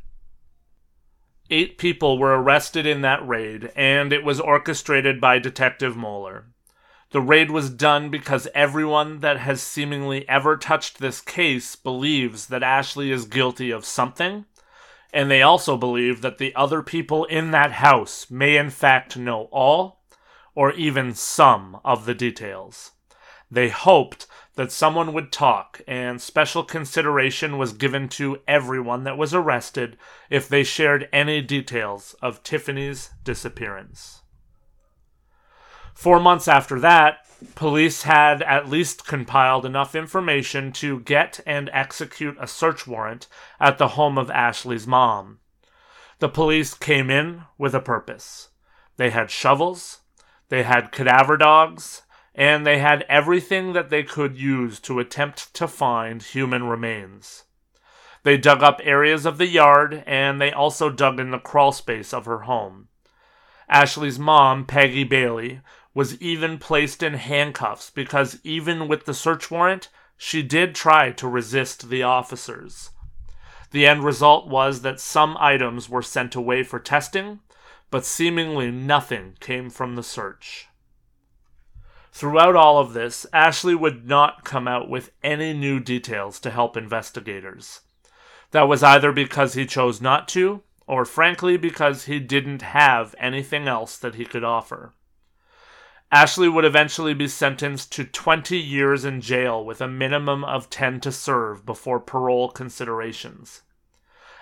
Eight 1.49 1.77
people 1.77 2.19
were 2.19 2.37
arrested 2.37 2.85
in 2.85 3.01
that 3.01 3.25
raid, 3.25 3.71
and 3.75 4.11
it 4.11 4.25
was 4.25 4.41
orchestrated 4.41 5.21
by 5.21 5.39
Detective 5.39 5.95
Moeller. 5.95 6.47
The 7.11 7.21
raid 7.21 7.51
was 7.51 7.69
done 7.69 8.09
because 8.09 8.49
everyone 8.53 9.21
that 9.21 9.39
has 9.39 9.61
seemingly 9.61 10.27
ever 10.27 10.57
touched 10.57 10.99
this 10.99 11.21
case 11.21 11.77
believes 11.77 12.47
that 12.47 12.63
Ashley 12.63 13.11
is 13.11 13.23
guilty 13.23 13.71
of 13.71 13.85
something, 13.85 14.43
and 15.17 15.31
they 15.31 15.41
also 15.41 15.75
believe 15.77 16.21
that 16.21 16.37
the 16.37 16.55
other 16.55 16.83
people 16.83 17.25
in 17.25 17.49
that 17.49 17.71
house 17.71 18.29
may 18.29 18.55
in 18.55 18.69
fact 18.69 19.17
know 19.17 19.49
all 19.51 20.03
or 20.53 20.71
even 20.73 21.11
some 21.11 21.79
of 21.83 22.05
the 22.05 22.13
details. 22.13 22.91
They 23.49 23.69
hoped 23.69 24.27
that 24.53 24.71
someone 24.71 25.13
would 25.13 25.31
talk, 25.31 25.81
and 25.87 26.21
special 26.21 26.63
consideration 26.63 27.57
was 27.57 27.73
given 27.73 28.09
to 28.09 28.41
everyone 28.47 29.05
that 29.05 29.17
was 29.17 29.33
arrested 29.33 29.97
if 30.29 30.47
they 30.47 30.63
shared 30.63 31.09
any 31.11 31.41
details 31.41 32.15
of 32.21 32.43
Tiffany's 32.43 33.09
disappearance. 33.23 34.21
Four 35.97 36.19
months 36.19 36.47
after 36.47 36.79
that, 36.81 37.25
police 37.55 38.03
had 38.03 38.43
at 38.43 38.69
least 38.69 39.07
compiled 39.07 39.65
enough 39.65 39.95
information 39.95 40.71
to 40.73 40.99
get 40.99 41.39
and 41.43 41.71
execute 41.73 42.37
a 42.39 42.45
search 42.45 42.85
warrant 42.85 43.27
at 43.59 43.79
the 43.79 43.87
home 43.87 44.15
of 44.15 44.29
Ashley's 44.29 44.85
mom. 44.85 45.39
The 46.19 46.29
police 46.29 46.75
came 46.75 47.09
in 47.09 47.45
with 47.57 47.73
a 47.73 47.79
purpose. 47.79 48.49
They 48.97 49.09
had 49.09 49.31
shovels, 49.31 50.01
they 50.49 50.61
had 50.61 50.91
cadaver 50.91 51.35
dogs, 51.35 52.03
and 52.35 52.63
they 52.63 52.77
had 52.77 53.03
everything 53.09 53.73
that 53.73 53.89
they 53.89 54.03
could 54.03 54.37
use 54.37 54.79
to 54.81 54.99
attempt 54.99 55.51
to 55.55 55.67
find 55.67 56.21
human 56.21 56.65
remains. 56.65 57.45
They 58.21 58.37
dug 58.37 58.61
up 58.61 58.79
areas 58.83 59.25
of 59.25 59.39
the 59.39 59.47
yard, 59.47 60.03
and 60.05 60.39
they 60.39 60.51
also 60.51 60.91
dug 60.91 61.19
in 61.19 61.31
the 61.31 61.39
crawl 61.39 61.71
space 61.71 62.13
of 62.13 62.25
her 62.25 62.41
home. 62.41 62.89
Ashley's 63.69 64.17
mom, 64.17 64.65
Peggy 64.65 65.03
Bailey, 65.03 65.61
was 65.97 66.21
even 66.21 66.59
placed 66.59 67.01
in 67.01 67.15
handcuffs 67.15 67.89
because 67.89 68.39
even 68.43 68.87
with 68.87 69.05
the 69.05 69.15
search 69.15 69.49
warrant, 69.49 69.89
she 70.15 70.43
did 70.43 70.75
try 70.75 71.09
to 71.09 71.27
resist 71.27 71.89
the 71.89 72.03
officers. 72.03 72.91
The 73.71 73.87
end 73.87 74.03
result 74.03 74.47
was 74.47 74.83
that 74.83 74.99
some 74.99 75.35
items 75.39 75.89
were 75.89 76.03
sent 76.03 76.35
away 76.35 76.61
for 76.61 76.77
testing, 76.79 77.39
but 77.89 78.05
seemingly 78.05 78.69
nothing 78.69 79.37
came 79.39 79.71
from 79.71 79.95
the 79.95 80.03
search. 80.03 80.67
Throughout 82.11 82.55
all 82.55 82.77
of 82.77 82.93
this, 82.93 83.25
Ashley 83.33 83.73
would 83.73 84.07
not 84.07 84.43
come 84.43 84.67
out 84.67 84.87
with 84.87 85.09
any 85.23 85.51
new 85.51 85.79
details 85.79 86.39
to 86.41 86.51
help 86.51 86.77
investigators. 86.77 87.81
That 88.51 88.67
was 88.67 88.83
either 88.83 89.11
because 89.11 89.55
he 89.55 89.65
chose 89.65 89.99
not 89.99 90.27
to, 90.27 90.61
or 90.85 91.05
frankly 91.05 91.57
because 91.57 92.05
he 92.05 92.19
didn't 92.19 92.61
have 92.61 93.15
anything 93.17 93.67
else 93.67 93.97
that 93.97 94.13
he 94.13 94.25
could 94.25 94.43
offer. 94.43 94.93
Ashley 96.11 96.47
would 96.47 96.63
eventually 96.63 97.13
be 97.13 97.27
sentenced 97.27 97.91
to 97.93 98.05
20 98.05 98.57
years 98.57 99.03
in 99.03 99.19
jail 99.19 99.63
with 99.63 99.81
a 99.81 99.87
minimum 99.87 100.43
of 100.45 100.69
10 100.69 101.01
to 101.01 101.11
serve 101.11 101.65
before 101.65 101.99
parole 101.99 102.49
considerations. 102.49 103.63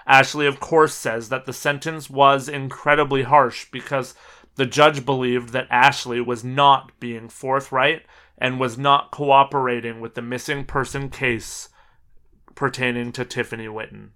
Ashley, 0.05 0.45
of 0.45 0.59
course, 0.59 0.93
says 0.93 1.29
that 1.29 1.45
the 1.45 1.53
sentence 1.53 2.09
was 2.09 2.47
incredibly 2.47 3.23
harsh 3.23 3.65
because 3.71 4.13
the 4.55 4.67
judge 4.67 5.05
believed 5.05 5.49
that 5.49 5.67
Ashley 5.71 6.21
was 6.21 6.43
not 6.43 6.91
being 6.99 7.27
forthright 7.27 8.05
and 8.37 8.59
was 8.59 8.77
not 8.77 9.11
cooperating 9.11 9.99
with 9.99 10.13
the 10.13 10.21
missing 10.21 10.65
person 10.65 11.09
case 11.09 11.69
pertaining 12.53 13.11
to 13.13 13.25
Tiffany 13.25 13.67
Whitton. 13.67 14.11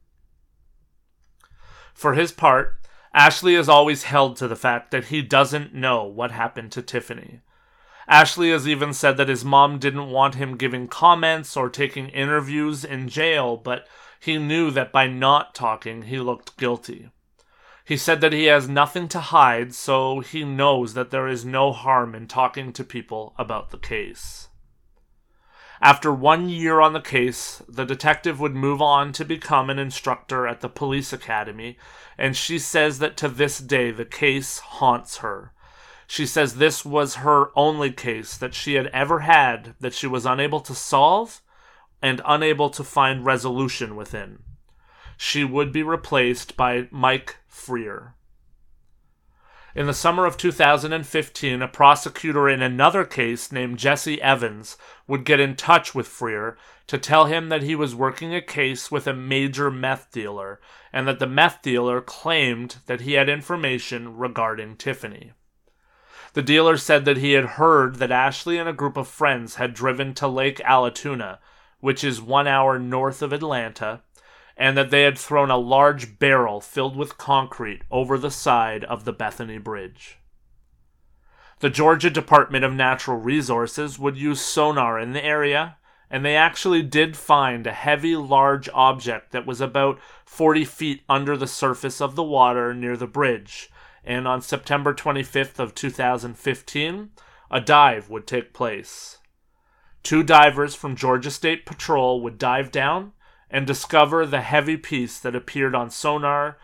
For 1.93 2.13
his 2.13 2.31
part, 2.31 2.77
Ashley 3.13 3.55
has 3.55 3.67
always 3.67 4.03
held 4.03 4.37
to 4.37 4.47
the 4.47 4.55
fact 4.55 4.91
that 4.91 5.05
he 5.05 5.21
doesn't 5.21 5.73
know 5.73 6.03
what 6.03 6.31
happened 6.31 6.71
to 6.73 6.81
Tiffany. 6.81 7.41
Ashley 8.07 8.51
has 8.51 8.67
even 8.67 8.93
said 8.93 9.17
that 9.17 9.29
his 9.29 9.45
mom 9.45 9.77
didn't 9.77 10.09
want 10.09 10.35
him 10.35 10.57
giving 10.57 10.87
comments 10.87 11.55
or 11.55 11.69
taking 11.69 12.09
interviews 12.09 12.83
in 12.83 13.07
jail, 13.07 13.55
but 13.55 13.87
he 14.19 14.37
knew 14.37 14.71
that 14.71 14.91
by 14.91 15.07
not 15.07 15.55
talking, 15.55 16.03
he 16.03 16.19
looked 16.19 16.57
guilty. 16.57 17.09
He 17.85 17.97
said 17.97 18.21
that 18.21 18.33
he 18.33 18.45
has 18.45 18.67
nothing 18.67 19.07
to 19.09 19.19
hide, 19.19 19.73
so 19.73 20.19
he 20.19 20.43
knows 20.43 20.93
that 20.93 21.09
there 21.09 21.27
is 21.27 21.45
no 21.45 21.71
harm 21.71 22.13
in 22.13 22.27
talking 22.27 22.73
to 22.73 22.83
people 22.83 23.33
about 23.37 23.71
the 23.71 23.77
case. 23.77 24.48
After 25.81 26.11
one 26.13 26.49
year 26.49 26.81
on 26.81 26.91
the 26.91 26.99
case, 26.99 27.63
the 27.69 27.85
detective 27.85 28.39
would 28.39 28.53
move 28.53 28.81
on 28.81 29.13
to 29.13 29.23
become 29.23 29.69
an 29.69 29.79
instructor 29.79 30.45
at 30.45 30.59
the 30.59 30.67
police 30.67 31.13
academy, 31.13 31.77
and 32.17 32.35
she 32.35 32.59
says 32.59 32.99
that 32.99 33.15
to 33.17 33.29
this 33.29 33.59
day 33.59 33.91
the 33.91 34.05
case 34.05 34.59
haunts 34.59 35.17
her. 35.17 35.53
She 36.05 36.25
says 36.25 36.55
this 36.55 36.83
was 36.83 37.15
her 37.15 37.51
only 37.55 37.91
case 37.91 38.35
that 38.35 38.53
she 38.53 38.73
had 38.73 38.87
ever 38.87 39.19
had 39.19 39.75
that 39.79 39.93
she 39.93 40.07
was 40.07 40.25
unable 40.25 40.59
to 40.61 40.75
solve 40.75 41.41
and 42.01 42.21
unable 42.25 42.69
to 42.71 42.83
find 42.83 43.23
resolution 43.23 43.95
within. 43.95 44.39
She 45.17 45.43
would 45.43 45.71
be 45.71 45.83
replaced 45.83 46.57
by 46.57 46.87
Mike 46.91 47.37
Freer. 47.47 48.15
In 49.75 49.85
the 49.85 49.93
summer 49.93 50.25
of 50.25 50.35
2015, 50.35 51.61
a 51.61 51.67
prosecutor 51.67 52.49
in 52.49 52.61
another 52.61 53.05
case 53.05 53.51
named 53.51 53.77
Jesse 53.77 54.19
Evans 54.19 54.77
would 55.07 55.23
get 55.23 55.39
in 55.39 55.55
touch 55.55 55.93
with 55.93 56.07
Freer 56.07 56.57
to 56.87 56.97
tell 56.97 57.25
him 57.25 57.49
that 57.49 57.61
he 57.61 57.75
was 57.75 57.93
working 57.93 58.33
a 58.33 58.41
case 58.41 58.89
with 58.89 59.05
a 59.05 59.13
major 59.13 59.69
meth 59.69 60.11
dealer 60.11 60.59
and 60.91 61.07
that 61.07 61.19
the 61.19 61.27
meth 61.27 61.61
dealer 61.61 62.01
claimed 62.01 62.77
that 62.87 63.01
he 63.01 63.13
had 63.13 63.29
information 63.29 64.17
regarding 64.17 64.75
Tiffany. 64.75 65.33
The 66.33 66.41
dealer 66.41 66.77
said 66.77 67.05
that 67.05 67.17
he 67.17 67.33
had 67.33 67.45
heard 67.45 67.95
that 67.95 68.11
Ashley 68.11 68.57
and 68.57 68.67
a 68.67 68.73
group 68.73 68.97
of 68.97 69.07
friends 69.07 69.55
had 69.55 69.75
driven 69.75 70.15
to 70.15 70.27
Lake 70.27 70.59
Allatoona, 70.65 71.37
which 71.79 72.03
is 72.03 72.19
one 72.21 72.47
hour 72.47 72.79
north 72.79 73.21
of 73.21 73.31
Atlanta, 73.31 74.01
and 74.59 74.77
that 74.77 74.91
they 74.91 75.03
had 75.03 75.17
thrown 75.17 75.49
a 75.49 75.57
large 75.57 76.19
barrel 76.19 76.59
filled 76.59 76.97
with 76.97 77.17
concrete 77.17 77.81
over 77.89 78.17
the 78.17 78.29
side 78.29 78.83
of 78.83 79.05
the 79.05 79.13
Bethany 79.13 79.57
Bridge. 79.57 80.19
The 81.61 81.69
Georgia 81.69 82.09
Department 82.09 82.65
of 82.65 82.73
Natural 82.73 83.17
Resources 83.17 83.97
would 83.97 84.17
use 84.17 84.41
sonar 84.41 84.99
in 84.99 85.13
the 85.13 85.23
area, 85.23 85.77
and 86.09 86.25
they 86.25 86.35
actually 86.35 86.81
did 86.81 87.15
find 87.15 87.65
a 87.65 87.71
heavy, 87.71 88.17
large 88.17 88.67
object 88.73 89.31
that 89.31 89.45
was 89.45 89.61
about 89.61 89.97
40 90.25 90.65
feet 90.65 91.03
under 91.07 91.37
the 91.37 91.47
surface 91.47 92.01
of 92.01 92.15
the 92.15 92.23
water 92.23 92.73
near 92.73 92.97
the 92.97 93.07
bridge. 93.07 93.69
And 94.03 94.27
on 94.27 94.41
September 94.41 94.93
25th 94.93 95.59
of 95.59 95.73
2015, 95.73 97.11
a 97.49 97.61
dive 97.61 98.09
would 98.09 98.27
take 98.27 98.53
place. 98.53 99.19
Two 100.03 100.21
divers 100.21 100.75
from 100.75 100.97
Georgia 100.97 101.31
State 101.31 101.65
Patrol 101.65 102.21
would 102.21 102.37
dive 102.37 102.71
down 102.71 103.13
and 103.49 103.65
discover 103.65 104.25
the 104.25 104.41
heavy 104.41 104.77
piece 104.77 105.19
that 105.19 105.35
appeared 105.35 105.75
on 105.75 105.89
sonar, 105.89 106.57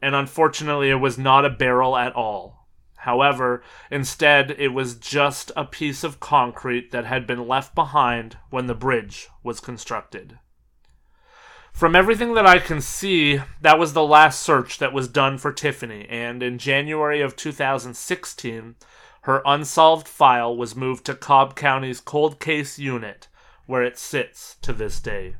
and 0.00 0.14
unfortunately, 0.14 0.90
it 0.90 0.96
was 0.96 1.18
not 1.18 1.44
a 1.44 1.50
barrel 1.50 1.96
at 1.96 2.14
all. 2.14 2.68
However, 2.98 3.62
instead, 3.90 4.52
it 4.58 4.68
was 4.68 4.94
just 4.94 5.52
a 5.54 5.64
piece 5.64 6.04
of 6.04 6.20
concrete 6.20 6.90
that 6.90 7.04
had 7.04 7.26
been 7.26 7.46
left 7.46 7.74
behind 7.74 8.38
when 8.48 8.66
the 8.66 8.74
bridge 8.74 9.28
was 9.42 9.60
constructed. 9.60 10.38
From 11.74 11.96
everything 11.96 12.34
that 12.34 12.46
I 12.46 12.60
can 12.60 12.80
see, 12.80 13.40
that 13.60 13.78
was 13.78 13.92
the 13.92 14.06
last 14.06 14.40
search 14.40 14.78
that 14.78 14.92
was 14.92 15.08
done 15.08 15.38
for 15.38 15.52
Tiffany, 15.52 16.06
and 16.08 16.42
in 16.42 16.56
January 16.56 17.20
of 17.20 17.36
2016, 17.36 18.76
her 19.22 19.42
unsolved 19.44 20.06
file 20.06 20.56
was 20.56 20.76
moved 20.76 21.04
to 21.06 21.14
Cobb 21.14 21.56
County's 21.56 22.00
Cold 22.00 22.38
Case 22.38 22.78
Unit, 22.78 23.28
where 23.66 23.82
it 23.82 23.98
sits 23.98 24.56
to 24.62 24.72
this 24.72 25.00
day. 25.00 25.34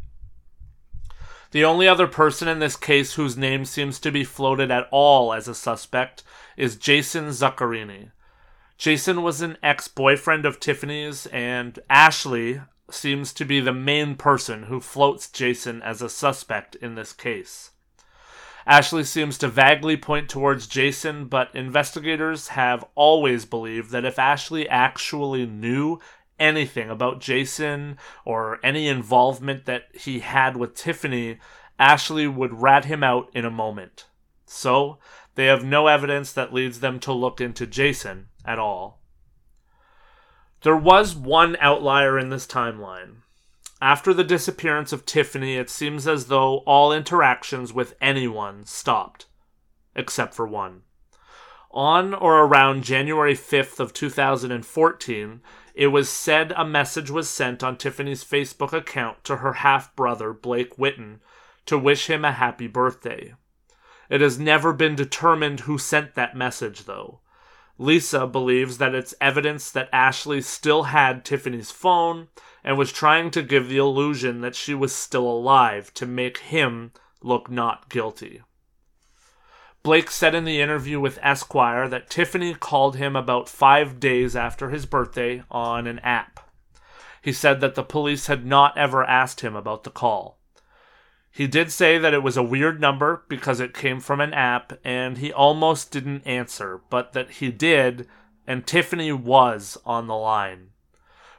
The 1.55 1.65
only 1.65 1.87
other 1.87 2.09
person 2.09 2.49
in 2.49 2.59
this 2.59 2.75
case 2.75 3.15
whose 3.15 3.37
name 3.37 3.65
seems 3.65 4.01
to 4.01 4.11
be 4.11 4.25
floated 4.25 4.73
at 4.73 4.89
all 4.91 5.33
as 5.33 5.47
a 5.47 5.55
suspect 5.55 6.25
is 6.57 6.75
Jason 6.75 7.27
Zaccarini. 7.29 8.11
Jason 8.77 9.23
was 9.23 9.41
an 9.41 9.57
ex 9.63 9.87
boyfriend 9.87 10.47
of 10.47 10.59
Tiffany's, 10.59 11.27
and 11.27 11.79
Ashley 11.89 12.61
seems 12.91 13.33
to 13.35 13.45
be 13.45 13.61
the 13.61 13.73
main 13.73 14.17
person 14.17 14.65
who 14.65 14.81
floats 14.81 15.31
Jason 15.31 15.81
as 15.83 16.03
a 16.03 16.09
suspect 16.09 16.75
in 16.75 16.97
this 16.97 17.13
case. 17.13 17.71
Ashley 18.67 19.05
seems 19.05 19.39
to 19.39 19.47
vaguely 19.47 19.97
point 19.97 20.29
towards 20.29 20.67
Jason, 20.67 21.27
but 21.27 21.55
investigators 21.55 22.49
have 22.49 22.85
always 22.97 23.45
believed 23.45 23.93
that 23.93 24.05
if 24.05 24.19
Ashley 24.19 24.69
actually 24.69 25.47
knew 25.47 26.01
anything 26.39 26.91
about 26.91 27.21
Jason 27.21 27.99
or 28.25 28.59
any 28.65 28.89
involvement 28.89 29.65
that 29.67 29.85
he 29.93 30.21
had 30.21 30.57
with 30.57 30.75
Tiffany, 30.75 31.39
Ashley 31.79 32.27
would 32.27 32.61
rat 32.61 32.85
him 32.85 33.03
out 33.03 33.31
in 33.35 33.45
a 33.45 33.51
moment. 33.51 34.07
So, 34.47 34.99
they 35.35 35.47
have 35.47 35.65
no 35.65 35.87
evidence 35.87 36.33
that 36.33 36.53
leads 36.53 36.81
them 36.81 37.01
to 37.01 37.13
look 37.13 37.41
into 37.41 37.67
Jason 37.67 38.29
at 38.45 38.59
all. 38.59 39.01
There 40.63 40.77
was 40.77 41.15
one 41.15 41.57
outlier 41.61 42.19
in 42.19 42.31
this 42.31 42.47
timeline. 42.47 43.17
After 43.83 44.15
the 44.15 44.25
disappearance 44.25 44.93
of 44.93 45.05
Tiffany, 45.05 45.57
it 45.57 45.69
seems 45.69 46.07
as 46.09 46.27
though 46.29 46.59
all 46.59 46.93
interactions 46.93 47.73
with 47.73 47.95
anyone 48.01 48.65
stopped, 48.65 49.27
except 49.95 50.33
for 50.33 50.47
one. 50.47 50.83
On 51.71 52.15
or 52.15 52.45
around 52.45 52.85
January 52.85 53.35
5th 53.35 53.81
of 53.81 53.93
2014, 53.93 55.43
it 55.75 55.89
was 55.89 56.09
said 56.09 56.53
a 56.57 56.65
message 56.65 57.11
was 57.11 57.29
sent 57.29 57.65
on 57.65 57.77
Tiffany's 57.77 58.25
Facebook 58.25 58.73
account 58.73 59.25
to 59.25 59.37
her 59.37 59.55
half 59.55 59.95
brother, 59.97 60.33
Blake 60.33 60.79
Whitton, 60.79 61.21
to 61.67 61.77
wish 61.77 62.09
him 62.09 62.25
a 62.25 62.33
happy 62.33 62.69
birthday. 62.69 63.35
It 64.09 64.21
has 64.21 64.39
never 64.39 64.73
been 64.73 64.95
determined 64.95 65.61
who 65.61 65.79
sent 65.79 66.15
that 66.15 66.37
message, 66.37 66.85
though. 66.85 67.21
Lisa 67.77 68.27
believes 68.27 68.79
that 68.79 68.95
it's 68.95 69.15
evidence 69.21 69.71
that 69.73 69.89
Ashley 69.93 70.41
still 70.41 70.85
had 70.85 71.25
Tiffany's 71.25 71.73
phone 71.73 72.29
and 72.63 72.79
was 72.79 72.93
trying 72.93 73.33
to 73.33 73.43
give 73.43 73.69
the 73.69 73.79
illusion 73.79 74.43
that 74.43 74.55
she 74.55 74.75
was 74.75 74.95
still 74.95 75.27
alive 75.27 75.93
to 75.95 76.07
make 76.07 76.39
him 76.39 76.93
look 77.21 77.51
not 77.51 77.89
guilty. 77.89 78.43
Blake 79.85 80.11
said 80.11 80.35
in 80.35 80.47
the 80.47 80.63
interview 80.63 80.99
with 80.99 81.19
Esquire 81.21 81.87
that 81.91 82.09
Tiffany 82.09 82.55
called 82.55 82.97
him 82.97 83.15
about 83.15 83.51
five 83.51 84.01
days 84.01 84.35
after 84.35 84.71
his 84.71 84.87
birthday 84.87 85.43
on 85.51 85.87
an 85.87 85.99
app. 85.99 86.41
He 87.21 87.35
said 87.35 87.61
that 87.61 87.75
the 87.75 87.83
police 87.83 88.27
had 88.27 88.47
not 88.47 88.79
ever 88.79 89.05
asked 89.05 89.43
him 89.43 89.55
about 89.55 89.85
the 89.85 89.91
call. 89.91 90.39
He 91.31 91.47
did 91.47 91.71
say 91.71 91.99
that 91.99 92.15
it 92.15 92.23
was 92.23 92.39
a 92.39 92.43
weird 92.43 92.81
number 92.81 93.25
because 93.29 93.61
it 93.61 93.75
came 93.75 94.01
from 94.01 94.23
an 94.23 94.33
app 94.33 94.73
and 94.85 95.19
he 95.19 95.31
almost 95.31 95.91
didn't 95.91 96.27
answer, 96.27 96.81
but 96.89 97.13
that 97.13 97.33
he 97.33 97.51
did, 97.51 98.09
and 98.47 98.67
Tiffany 98.67 99.13
was 99.13 99.77
on 99.85 100.07
the 100.07 100.17
line. 100.17 100.71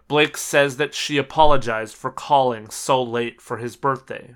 Blake 0.08 0.38
says 0.38 0.78
that 0.78 0.94
she 0.94 1.18
apologized 1.18 1.96
for 1.96 2.12
calling 2.12 2.70
so 2.70 3.02
late 3.02 3.42
for 3.42 3.58
his 3.58 3.76
birthday. 3.76 4.36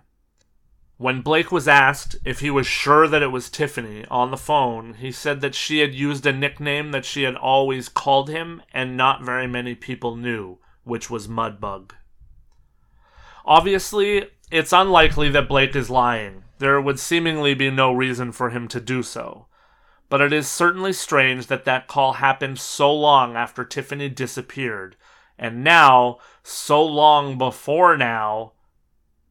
When 0.99 1.21
Blake 1.21 1.49
was 1.49 1.65
asked 1.65 2.17
if 2.25 2.41
he 2.41 2.49
was 2.49 2.67
sure 2.67 3.07
that 3.07 3.21
it 3.21 3.31
was 3.31 3.49
Tiffany 3.49 4.03
on 4.11 4.31
the 4.31 4.37
phone, 4.37 4.95
he 4.95 5.13
said 5.13 5.39
that 5.39 5.55
she 5.55 5.79
had 5.79 5.95
used 5.95 6.25
a 6.25 6.33
nickname 6.33 6.91
that 6.91 7.05
she 7.05 7.23
had 7.23 7.37
always 7.37 7.87
called 7.87 8.27
him 8.29 8.61
and 8.73 8.97
not 8.97 9.23
very 9.23 9.47
many 9.47 9.75
people 9.75 10.17
knew, 10.17 10.57
which 10.83 11.09
was 11.09 11.29
Mudbug. 11.29 11.91
Obviously, 13.45 14.27
it's 14.51 14.73
unlikely 14.73 15.29
that 15.29 15.47
Blake 15.47 15.73
is 15.73 15.89
lying. 15.89 16.43
There 16.57 16.81
would 16.81 16.99
seemingly 16.99 17.53
be 17.53 17.71
no 17.71 17.93
reason 17.93 18.33
for 18.33 18.49
him 18.49 18.67
to 18.67 18.81
do 18.81 19.01
so. 19.01 19.47
But 20.09 20.19
it 20.19 20.33
is 20.33 20.49
certainly 20.49 20.91
strange 20.91 21.47
that 21.47 21.63
that 21.63 21.87
call 21.87 22.11
happened 22.11 22.59
so 22.59 22.93
long 22.93 23.37
after 23.37 23.63
Tiffany 23.63 24.09
disappeared, 24.09 24.97
and 25.37 25.63
now, 25.63 26.17
so 26.43 26.83
long 26.83 27.37
before 27.37 27.95
now, 27.95 28.51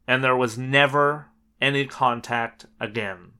and 0.06 0.24
there 0.24 0.34
was 0.34 0.56
never 0.56 1.26
any 1.60 1.86
contact 1.86 2.66
again. 2.80 3.32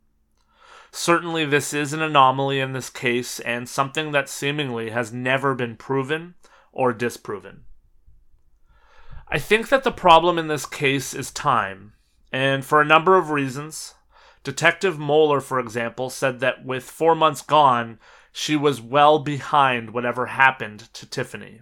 Certainly, 0.90 1.46
this 1.46 1.74
is 1.74 1.92
an 1.92 2.02
anomaly 2.02 2.60
in 2.60 2.72
this 2.72 2.90
case 2.90 3.40
and 3.40 3.68
something 3.68 4.12
that 4.12 4.28
seemingly 4.28 4.90
has 4.90 5.12
never 5.12 5.54
been 5.54 5.76
proven 5.76 6.34
or 6.72 6.92
disproven. 6.92 7.64
I 9.28 9.38
think 9.38 9.68
that 9.68 9.84
the 9.84 9.92
problem 9.92 10.38
in 10.38 10.48
this 10.48 10.64
case 10.64 11.12
is 11.12 11.30
time, 11.30 11.92
and 12.32 12.64
for 12.64 12.80
a 12.80 12.86
number 12.86 13.16
of 13.16 13.30
reasons. 13.30 13.94
Detective 14.44 14.98
Moeller, 14.98 15.40
for 15.40 15.60
example, 15.60 16.08
said 16.08 16.40
that 16.40 16.64
with 16.64 16.84
four 16.84 17.14
months 17.14 17.42
gone, 17.42 17.98
she 18.32 18.56
was 18.56 18.80
well 18.80 19.18
behind 19.18 19.90
whatever 19.90 20.26
happened 20.26 20.92
to 20.94 21.04
Tiffany. 21.04 21.60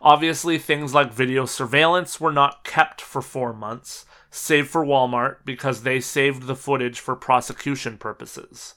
Obviously, 0.00 0.58
things 0.58 0.94
like 0.94 1.12
video 1.12 1.44
surveillance 1.44 2.20
were 2.20 2.32
not 2.32 2.64
kept 2.64 3.00
for 3.00 3.22
four 3.22 3.52
months, 3.52 4.04
save 4.36 4.68
for 4.68 4.84
Walmart 4.84 5.38
because 5.44 5.82
they 5.82 6.00
saved 6.00 6.46
the 6.46 6.56
footage 6.56 7.00
for 7.00 7.16
prosecution 7.16 7.96
purposes. 7.96 8.74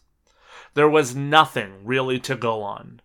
There 0.73 0.89
was 0.89 1.15
nothing 1.15 1.83
really 1.83 2.19
to 2.21 2.35
go 2.35 2.61
on. 2.61 3.01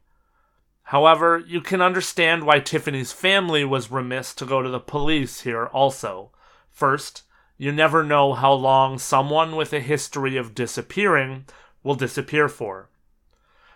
However, 0.85 1.43
you 1.47 1.61
can 1.61 1.81
understand 1.81 2.45
why 2.45 2.61
Tiffany's 2.61 3.13
family 3.13 3.65
was 3.65 3.91
remiss 3.91 4.35
to 4.35 4.47
go 4.47 4.63
to 4.63 4.69
the 4.69 4.81
police 4.81 5.41
here 5.41 5.67
also. 5.67 6.31
First, 6.71 7.23
you 7.57 7.73
never 7.73 8.05
know 8.05 8.35
how 8.35 8.53
long 8.53 8.99
someone 8.99 9.57
with 9.57 9.73
a 9.73 9.81
history 9.81 10.37
of 10.37 10.55
disappearing 10.55 11.47
will 11.83 11.95
disappear 11.95 12.49
for. 12.49 12.89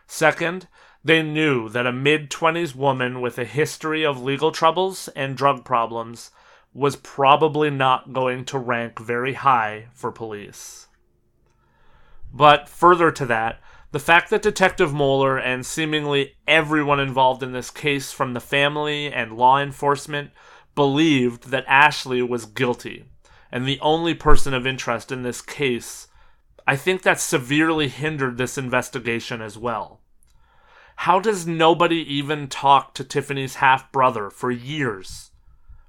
Second, 0.06 0.68
they 1.02 1.22
knew 1.22 1.68
that 1.68 1.86
a 1.86 1.92
mid 1.92 2.30
20s 2.30 2.74
woman 2.74 3.20
with 3.20 3.38
a 3.38 3.44
history 3.44 4.04
of 4.04 4.22
legal 4.22 4.52
troubles 4.52 5.08
and 5.16 5.36
drug 5.36 5.64
problems 5.64 6.30
was 6.78 6.94
probably 6.94 7.70
not 7.70 8.12
going 8.12 8.44
to 8.44 8.56
rank 8.56 9.00
very 9.00 9.32
high 9.32 9.88
for 9.92 10.12
police. 10.12 10.86
But 12.32 12.68
further 12.68 13.10
to 13.10 13.26
that, 13.26 13.60
the 13.90 13.98
fact 13.98 14.30
that 14.30 14.42
Detective 14.42 14.92
Moeller 14.94 15.36
and 15.38 15.66
seemingly 15.66 16.36
everyone 16.46 17.00
involved 17.00 17.42
in 17.42 17.50
this 17.50 17.70
case, 17.70 18.12
from 18.12 18.32
the 18.32 18.40
family 18.40 19.12
and 19.12 19.36
law 19.36 19.58
enforcement, 19.58 20.30
believed 20.76 21.50
that 21.50 21.64
Ashley 21.66 22.22
was 22.22 22.44
guilty 22.46 23.06
and 23.50 23.66
the 23.66 23.80
only 23.80 24.14
person 24.14 24.54
of 24.54 24.66
interest 24.66 25.10
in 25.10 25.24
this 25.24 25.42
case, 25.42 26.06
I 26.64 26.76
think 26.76 27.02
that 27.02 27.18
severely 27.18 27.88
hindered 27.88 28.36
this 28.36 28.56
investigation 28.56 29.42
as 29.42 29.58
well. 29.58 30.00
How 30.96 31.18
does 31.18 31.44
nobody 31.44 31.96
even 32.14 32.46
talk 32.46 32.94
to 32.94 33.04
Tiffany's 33.04 33.56
half 33.56 33.90
brother 33.90 34.30
for 34.30 34.52
years? 34.52 35.30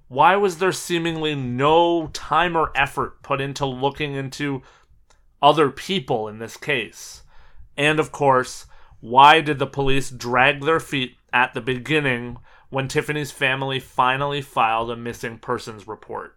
Why 0.09 0.35
was 0.35 0.57
there 0.57 0.71
seemingly 0.71 1.35
no 1.35 2.07
time 2.07 2.57
or 2.57 2.71
effort 2.75 3.21
put 3.21 3.39
into 3.39 3.65
looking 3.67 4.15
into 4.15 4.63
other 5.39 5.69
people 5.69 6.27
in 6.27 6.39
this 6.39 6.57
case? 6.57 7.21
And 7.77 7.99
of 7.99 8.11
course, 8.11 8.65
why 9.01 9.39
did 9.39 9.59
the 9.59 9.67
police 9.67 10.09
drag 10.09 10.65
their 10.65 10.79
feet 10.79 11.15
at 11.31 11.53
the 11.53 11.61
beginning 11.61 12.37
when 12.71 12.87
Tiffany's 12.87 13.31
family 13.31 13.79
finally 13.79 14.41
filed 14.41 14.89
a 14.89 14.95
missing 14.95 15.37
persons 15.37 15.87
report? 15.87 16.35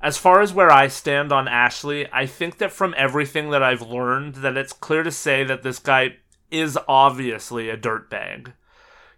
As 0.00 0.16
far 0.16 0.40
as 0.40 0.52
where 0.52 0.70
I 0.70 0.86
stand 0.86 1.32
on 1.32 1.48
Ashley, 1.48 2.06
I 2.12 2.26
think 2.26 2.58
that 2.58 2.70
from 2.70 2.94
everything 2.96 3.50
that 3.50 3.64
I've 3.64 3.82
learned 3.82 4.36
that 4.36 4.56
it's 4.56 4.72
clear 4.72 5.02
to 5.02 5.10
say 5.10 5.42
that 5.42 5.64
this 5.64 5.80
guy 5.80 6.18
is 6.52 6.78
obviously 6.86 7.68
a 7.68 7.76
dirtbag. 7.76 8.52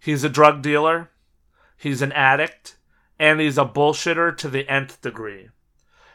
He's 0.00 0.24
a 0.24 0.30
drug 0.30 0.62
dealer, 0.62 1.10
he's 1.76 2.00
an 2.00 2.12
addict, 2.12 2.76
and 3.18 3.40
he's 3.40 3.58
a 3.58 3.64
bullshitter 3.64 4.36
to 4.36 4.48
the 4.48 4.68
nth 4.68 5.00
degree. 5.00 5.48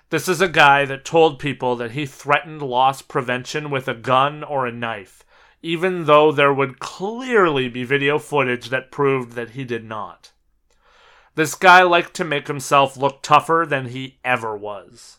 This 0.10 0.28
is 0.28 0.42
a 0.42 0.48
guy 0.48 0.86
that 0.86 1.06
told 1.06 1.40
people 1.40 1.76
that 1.76 1.92
he 1.92 2.06
threatened 2.06 2.62
loss 2.62 3.02
prevention 3.02 3.70
with 3.70 3.88
a 3.88 3.94
gun 3.94 4.44
or 4.44 4.66
a 4.66 4.72
knife, 4.72 5.24
even 5.62 6.06
though 6.06 6.32
there 6.32 6.54
would 6.54 6.80
clearly 6.80 7.68
be 7.68 7.84
video 7.84 8.20
footage 8.20 8.70
that 8.70 8.92
proved 8.92 9.34
that 9.34 9.52
he 9.52 9.64
did 9.64 9.84
not. 9.84 10.32
This 11.36 11.56
guy 11.56 11.82
liked 11.82 12.14
to 12.16 12.24
make 12.24 12.48
himself 12.48 12.96
look 12.96 13.24
tougher 13.24 13.66
than 13.68 13.88
he 13.88 14.20
ever 14.24 14.56
was. 14.56 15.18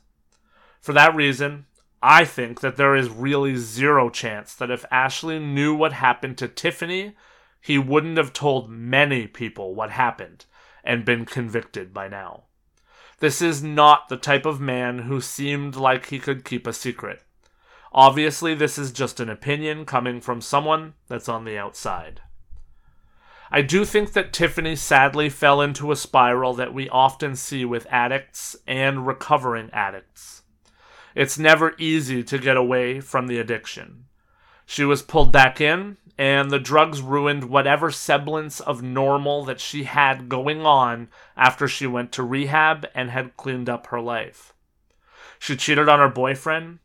For 0.81 0.93
that 0.93 1.15
reason, 1.15 1.67
I 2.01 2.25
think 2.25 2.61
that 2.61 2.77
there 2.77 2.95
is 2.95 3.09
really 3.09 3.57
zero 3.57 4.11
chance 4.11 4.55
that 4.55 4.71
if 4.71 4.85
Ashley 4.93 5.41
knew 5.41 5.75
what 5.75 5.95
happened 5.95 6.39
to 6.39 6.47
Tiffany, 6.47 7.17
he 7.61 7.79
wouldn't 7.79 8.19
have 8.19 8.33
told 8.33 8.71
many 8.71 9.27
people 9.27 9.75
what 9.75 9.91
happened 9.91 10.45
and 10.85 11.05
been 11.05 11.25
convicted 11.25 11.93
by 11.93 12.07
now. 12.07 12.45
This 13.19 13.41
is 13.41 13.63
not 13.63 14.09
the 14.09 14.17
type 14.17 14.45
of 14.47 14.61
man 14.61 15.01
who 15.01 15.21
seemed 15.21 15.77
like 15.77 16.07
he 16.07 16.19
could 16.19 16.45
keep 16.45 16.67
a 16.67 16.73
secret. 16.73 17.23
Obviously, 17.93 18.55
this 18.55 18.77
is 18.77 18.93
just 18.93 19.21
an 19.21 19.31
opinion 19.31 19.87
coming 19.87 20.21
from 20.21 20.41
someone 20.41 20.95
that's 21.09 21.29
on 21.29 21.45
the 21.45 21.57
outside. 21.57 22.21
I 23.51 23.63
do 23.63 23.85
think 23.85 24.13
that 24.13 24.33
Tiffany 24.33 24.75
sadly 24.75 25.29
fell 25.29 25.61
into 25.61 25.93
a 25.93 25.97
spiral 25.97 26.55
that 26.55 26.75
we 26.75 26.89
often 26.89 27.37
see 27.37 27.65
with 27.65 27.87
addicts 27.89 28.57
and 28.67 29.07
recovering 29.07 29.71
addicts. 29.73 30.43
It's 31.15 31.39
never 31.39 31.75
easy 31.79 32.25
to 32.25 32.39
get 32.39 32.57
away 32.57 32.99
from 33.01 33.29
the 33.29 33.39
addiction. 33.39 34.07
She 34.67 34.85
was 34.85 35.03
pulled 35.03 35.31
back 35.31 35.61
in, 35.61 35.99
and 36.17 36.51
the 36.51 36.59
drugs 36.59 37.03
ruined 37.03 37.45
whatever 37.45 37.91
semblance 37.91 38.61
of 38.61 38.83
normal 38.83 39.45
that 39.45 39.61
she 39.61 39.85
had 39.85 40.29
going 40.29 40.65
on 40.65 41.09
after 41.37 41.67
she 41.67 41.87
went 41.87 42.13
to 42.13 42.23
rehab 42.23 42.87
and 42.95 43.11
had 43.11 43.37
cleaned 43.37 43.69
up 43.69 43.89
her 43.89 44.01
life. 44.01 44.55
She 45.39 45.57
cheated 45.57 45.89
on 45.89 45.99
her 45.99 46.09
boyfriend, 46.09 46.79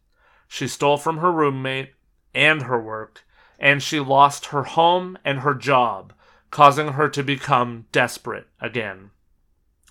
she 0.48 0.68
stole 0.68 0.98
from 0.98 1.18
her 1.20 1.32
roommate 1.32 1.94
and 2.34 2.64
her 2.64 2.82
work, 2.82 3.24
and 3.60 3.84
she 3.84 4.00
lost 4.00 4.48
her 4.48 4.64
home 4.64 5.18
and 5.24 5.40
her 5.40 5.54
job, 5.54 6.14
causing 6.50 6.94
her 6.94 7.08
to 7.10 7.24
become 7.24 7.86
desperate 7.92 8.48
again. 8.60 9.12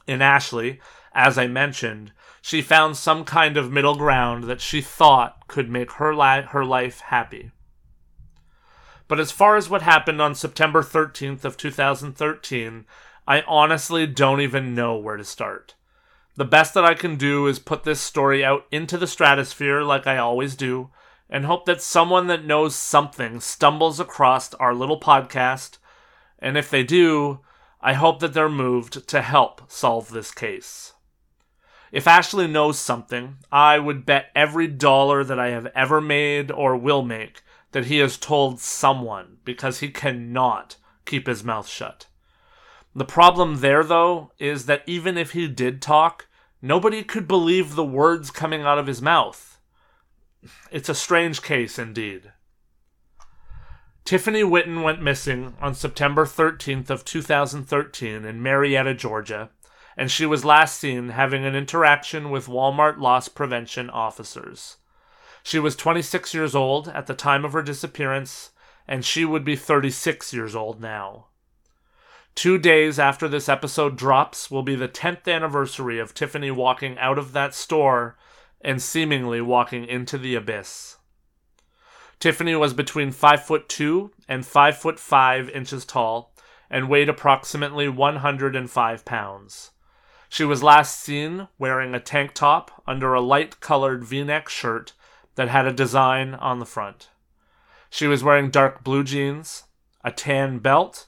In 0.07 0.21
Ashley, 0.21 0.81
as 1.15 1.39
I 1.39 1.47
mentioned, 1.47 2.13
she 2.43 2.61
found 2.63 2.97
some 2.97 3.25
kind 3.25 3.57
of 3.57 3.71
middle 3.71 3.97
ground 3.97 4.45
that 4.45 4.61
she 4.61 4.81
thought 4.81 5.47
could 5.49 5.69
make 5.69 5.93
her, 5.93 6.15
li- 6.15 6.47
her 6.49 6.65
life 6.65 7.01
happy. 7.01 7.53
But 9.09 9.19
as 9.19 9.33
far 9.33 9.57
as 9.57 9.71
what 9.71 9.83
happened 9.83 10.21
on 10.21 10.35
September 10.35 10.83
13th 10.83 11.45
of 11.45 11.57
2013, 11.57 12.85
I 13.27 13.43
honestly 13.43 14.07
don't 14.07 14.41
even 14.41 14.75
know 14.75 14.97
where 14.97 15.17
to 15.17 15.25
start. 15.25 15.75
The 16.37 16.45
best 16.45 16.75
that 16.75 16.85
I 16.85 16.95
can 16.95 17.17
do 17.17 17.47
is 17.47 17.59
put 17.59 17.83
this 17.83 18.01
story 18.01 18.45
out 18.45 18.67
into 18.71 18.97
the 18.97 19.07
stratosphere 19.07 19.83
like 19.83 20.07
I 20.07 20.19
always 20.19 20.55
do 20.55 20.91
and 21.29 21.45
hope 21.45 21.67
that 21.67 21.83
someone 21.83 22.27
that 22.29 22.45
knows 22.45 22.77
something 22.77 23.41
stumbles 23.41 23.99
across 23.99 24.55
our 24.55 24.75
little 24.75 25.01
podcast 25.01 25.79
and 26.39 26.57
if 26.57 26.71
they 26.71 26.85
do, 26.85 27.41
I 27.81 27.95
hope 27.95 28.21
that 28.21 28.33
they're 28.33 28.49
moved 28.49 29.09
to 29.09 29.23
help 29.23 29.63
solve 29.71 30.11
this 30.11 30.31
case. 30.31 30.93
If 31.91 32.07
Ashley 32.07 32.47
knows 32.47 32.79
something, 32.79 33.39
I 33.51 33.79
would 33.79 34.05
bet 34.05 34.31
every 34.35 34.69
dollar 34.69 35.25
that 35.25 35.39
I 35.39 35.49
have 35.49 35.67
ever 35.75 36.01
made 36.01 36.51
or 36.51 36.77
will 36.77 37.03
make 37.03 37.43
that 37.79 37.87
he 37.87 37.99
has 37.99 38.19
told 38.19 38.59
someone 38.59 39.37
because 39.45 39.79
he 39.79 39.89
cannot 39.89 40.75
keep 41.05 41.29
his 41.29 41.45
mouth 41.45 41.69
shut. 41.69 42.09
The 42.93 43.05
problem 43.05 43.61
there, 43.61 43.85
though, 43.85 44.33
is 44.41 44.67
that 44.67 44.83
even 44.89 45.17
if 45.17 45.31
he 45.31 45.47
did 45.47 45.81
talk, 45.81 46.27
nobody 46.61 47.05
could 47.05 47.29
believe 47.29 47.77
the 47.77 47.85
words 47.85 48.33
coming 48.33 48.63
out 48.63 48.81
of 48.81 48.89
his 48.89 49.01
mouth. 49.01 49.61
it's 50.73 50.89
a 50.89 50.95
strange 50.95 51.41
case 51.41 51.79
indeed. 51.79 52.33
Tiffany 54.05 54.43
Whitton 54.43 54.83
went 54.83 55.01
missing 55.01 55.55
on 55.61 55.77
September 55.77 56.27
13th 56.27 56.91
of 56.91 57.05
2013 57.05 58.25
in 58.25 58.43
Marietta, 58.43 58.95
Georgia, 58.95 59.51
and 59.97 60.11
she 60.11 60.27
was 60.27 60.45
last 60.45 60.81
seen 60.81 61.11
having 61.11 61.45
an 61.45 61.55
interaction 61.55 62.31
with 62.31 62.49
Walmart 62.49 62.99
loss 62.99 63.29
prevention 63.29 63.89
officers. 63.89 64.79
She 65.49 65.59
was 65.59 65.77
26 65.77 66.35
years 66.35 66.55
old 66.55 66.89
at 66.89 67.07
the 67.07 67.15
time 67.15 67.43
of 67.43 67.55
her 67.55 67.63
disappearance, 67.63 68.51
and 68.87 69.03
she 69.03 69.25
would 69.25 69.45
be 69.45 69.57
36 69.57 70.31
years 70.35 70.55
old 70.55 70.79
now. 70.79 71.29
Two 72.35 72.59
days 72.59 72.99
after 72.99 73.29
this 73.29 73.49
episode 73.49 73.97
drops 73.97 74.51
will 74.51 74.63
be 74.63 74.75
the 74.75 74.91
10th 74.91 75.27
anniversary 75.27 75.99
of 75.99 76.13
Tiffany 76.13 76.51
walking 76.51 76.99
out 76.99 77.17
of 77.17 77.33
that 77.33 77.55
store 77.55 78.19
and 78.61 78.83
seemingly 78.83 79.41
walking 79.41 79.87
into 79.87 80.19
the 80.19 80.35
abyss. 80.35 80.99
Tiffany 82.21 82.55
was 82.55 82.75
between 82.75 83.11
5 83.11 83.43
foot 83.43 83.71
2 83.71 84.11
and 84.29 84.45
5 84.45 84.77
foot 84.77 85.01
5 85.01 85.49
inches 85.49 85.87
tall 85.87 86.35
and 86.69 86.91
weighed 86.91 87.09
approximately 87.09 87.89
105 87.89 89.05
pounds. 89.07 89.71
She 90.29 90.45
was 90.45 90.63
last 90.63 91.01
seen 91.01 91.49
wearing 91.59 91.95
a 91.95 92.01
tank 92.01 92.35
top 92.35 92.83
under 92.87 93.15
a 93.15 93.23
light 93.23 93.61
colored 93.61 94.05
v 94.05 94.25
neck 94.25 94.51
shirt 94.51 94.93
that 95.39 95.49
had 95.49 95.69
a 95.69 95.73
design 95.73 96.35
on 96.35 96.59
the 96.59 96.67
front. 96.67 97.11
She 97.89 98.09
was 98.09 98.25
wearing 98.25 98.51
dark 98.51 98.83
blue 98.83 99.05
jeans, 99.05 99.67
a 100.03 100.11
tan 100.11 100.59
belt, 100.59 101.07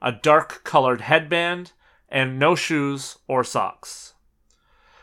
a 0.00 0.12
dark 0.12 0.62
colored 0.62 1.00
headband, 1.00 1.72
and 2.08 2.38
no 2.38 2.54
shoes 2.54 3.18
or 3.26 3.42
socks. 3.42 4.14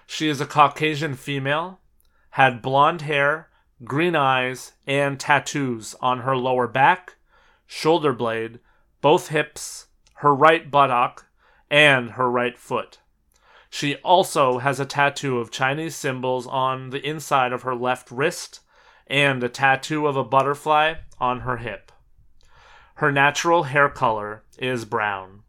She 0.07 0.29
is 0.29 0.39
a 0.39 0.45
Caucasian 0.45 1.15
female, 1.15 1.81
had 2.31 2.61
blonde 2.61 3.01
hair, 3.01 3.49
green 3.83 4.15
eyes, 4.15 4.71
and 4.87 5.19
tattoos 5.19 5.93
on 5.99 6.19
her 6.19 6.37
lower 6.37 6.65
back, 6.65 7.17
shoulder 7.67 8.13
blade, 8.13 8.61
both 9.01 9.27
hips, 9.27 9.87
her 10.19 10.33
right 10.33 10.71
buttock, 10.71 11.25
and 11.69 12.11
her 12.11 12.31
right 12.31 12.57
foot. 12.57 12.99
She 13.69 13.97
also 13.97 14.59
has 14.59 14.79
a 14.79 14.85
tattoo 14.85 15.39
of 15.39 15.51
Chinese 15.51 15.97
symbols 15.97 16.47
on 16.47 16.91
the 16.91 17.05
inside 17.05 17.51
of 17.51 17.63
her 17.63 17.75
left 17.75 18.09
wrist 18.09 18.61
and 19.09 19.43
a 19.43 19.49
tattoo 19.49 20.07
of 20.07 20.15
a 20.15 20.23
butterfly 20.23 20.93
on 21.19 21.41
her 21.41 21.57
hip. 21.57 21.91
Her 22.95 23.11
natural 23.11 23.63
hair 23.63 23.89
color 23.89 24.45
is 24.57 24.85
brown. 24.85 25.43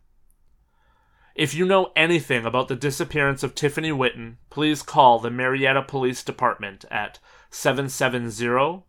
If 1.35 1.55
you 1.55 1.65
know 1.65 1.93
anything 1.97 2.45
about 2.45 2.69
the 2.69 2.77
disappearance 2.77 3.43
of 3.43 3.55
Tiffany 3.55 3.93
Whitton, 3.93 4.37
please 4.51 4.83
call 4.83 5.19
the 5.19 5.31
Marietta 5.31 5.81
Police 5.83 6.23
Department 6.23 6.85
at 6.91 7.19
770 7.51 8.85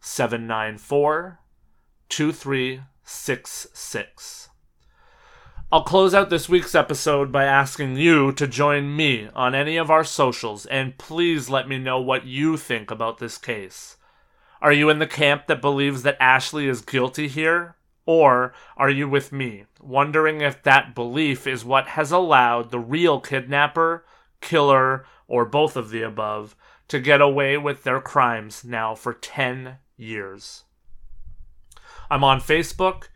794 0.00 1.40
2366. 2.08 4.48
I'll 5.74 5.82
close 5.82 6.14
out 6.14 6.30
this 6.30 6.48
week's 6.48 6.76
episode 6.76 7.32
by 7.32 7.46
asking 7.46 7.96
you 7.96 8.30
to 8.34 8.46
join 8.46 8.94
me 8.94 9.28
on 9.34 9.56
any 9.56 9.76
of 9.76 9.90
our 9.90 10.04
socials 10.04 10.66
and 10.66 10.96
please 10.98 11.50
let 11.50 11.66
me 11.66 11.78
know 11.78 12.00
what 12.00 12.24
you 12.24 12.56
think 12.56 12.92
about 12.92 13.18
this 13.18 13.38
case. 13.38 13.96
Are 14.62 14.72
you 14.72 14.88
in 14.88 15.00
the 15.00 15.06
camp 15.08 15.48
that 15.48 15.60
believes 15.60 16.04
that 16.04 16.16
Ashley 16.20 16.68
is 16.68 16.80
guilty 16.80 17.26
here? 17.26 17.74
Or 18.06 18.54
are 18.76 18.88
you 18.88 19.08
with 19.08 19.32
me, 19.32 19.64
wondering 19.80 20.42
if 20.42 20.62
that 20.62 20.94
belief 20.94 21.44
is 21.44 21.64
what 21.64 21.88
has 21.88 22.12
allowed 22.12 22.70
the 22.70 22.78
real 22.78 23.18
kidnapper, 23.18 24.06
killer, 24.40 25.04
or 25.26 25.44
both 25.44 25.76
of 25.76 25.90
the 25.90 26.02
above 26.02 26.54
to 26.86 27.00
get 27.00 27.20
away 27.20 27.58
with 27.58 27.82
their 27.82 28.00
crimes 28.00 28.62
now 28.62 28.94
for 28.94 29.12
10 29.12 29.78
years? 29.96 30.62
I'm 32.08 32.22
on 32.22 32.38
Facebook, 32.38 33.08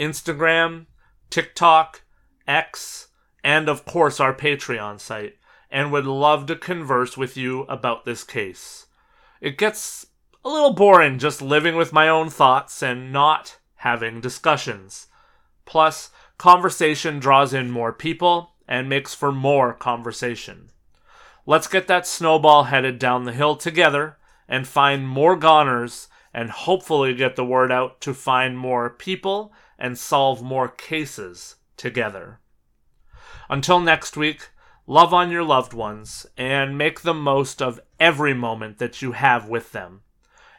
Instagram, 0.00 0.86
TikTok, 1.28 2.04
X, 2.46 3.08
and 3.42 3.68
of 3.68 3.84
course 3.84 4.20
our 4.20 4.34
Patreon 4.34 5.00
site, 5.00 5.36
and 5.70 5.92
would 5.92 6.06
love 6.06 6.46
to 6.46 6.56
converse 6.56 7.16
with 7.16 7.36
you 7.36 7.62
about 7.62 8.04
this 8.04 8.24
case. 8.24 8.86
It 9.40 9.58
gets 9.58 10.06
a 10.44 10.48
little 10.48 10.72
boring 10.72 11.18
just 11.18 11.42
living 11.42 11.76
with 11.76 11.92
my 11.92 12.08
own 12.08 12.30
thoughts 12.30 12.82
and 12.82 13.12
not 13.12 13.58
having 13.76 14.20
discussions. 14.20 15.08
Plus, 15.64 16.10
conversation 16.38 17.18
draws 17.18 17.52
in 17.52 17.70
more 17.70 17.92
people 17.92 18.52
and 18.68 18.88
makes 18.88 19.14
for 19.14 19.32
more 19.32 19.72
conversation. 19.72 20.70
Let's 21.46 21.68
get 21.68 21.86
that 21.88 22.06
snowball 22.06 22.64
headed 22.64 22.98
down 22.98 23.24
the 23.24 23.32
hill 23.32 23.56
together 23.56 24.18
and 24.48 24.66
find 24.66 25.06
more 25.06 25.36
goners 25.36 26.08
and 26.32 26.50
hopefully 26.50 27.14
get 27.14 27.36
the 27.36 27.44
word 27.44 27.70
out 27.70 28.00
to 28.02 28.14
find 28.14 28.58
more 28.58 28.90
people 28.90 29.52
and 29.78 29.98
solve 29.98 30.42
more 30.42 30.68
cases 30.68 31.56
together. 31.76 32.40
Until 33.48 33.80
next 33.80 34.16
week, 34.16 34.50
love 34.86 35.14
on 35.14 35.30
your 35.30 35.42
loved 35.44 35.72
ones 35.72 36.26
and 36.36 36.78
make 36.78 37.00
the 37.00 37.14
most 37.14 37.62
of 37.62 37.80
every 38.00 38.34
moment 38.34 38.78
that 38.78 39.02
you 39.02 39.12
have 39.12 39.48
with 39.48 39.72
them. 39.72 40.02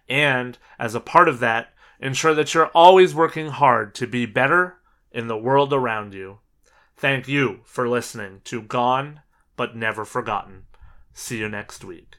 And 0.10 0.58
as 0.80 0.96
a 0.96 1.00
part 1.00 1.28
of 1.28 1.40
that, 1.40 1.74
ensure 2.00 2.34
that 2.34 2.54
you're 2.54 2.68
always 2.68 3.14
working 3.16 3.48
hard 3.48 3.94
to 3.96 4.08
be 4.08 4.26
better 4.26 4.78
in 5.12 5.28
the 5.28 5.38
world 5.38 5.74
around 5.74 6.14
you. 6.14 6.40
Thank 6.96 7.28
you 7.28 7.62
for 7.64 7.88
listening 7.88 8.42
to 8.46 8.62
Gone 8.62 9.22
but 9.56 9.76
Never 9.76 10.06
Forgotten. 10.06 10.64
See 11.14 11.40
you 11.40 11.50
next 11.50 11.84
week. 11.84 12.17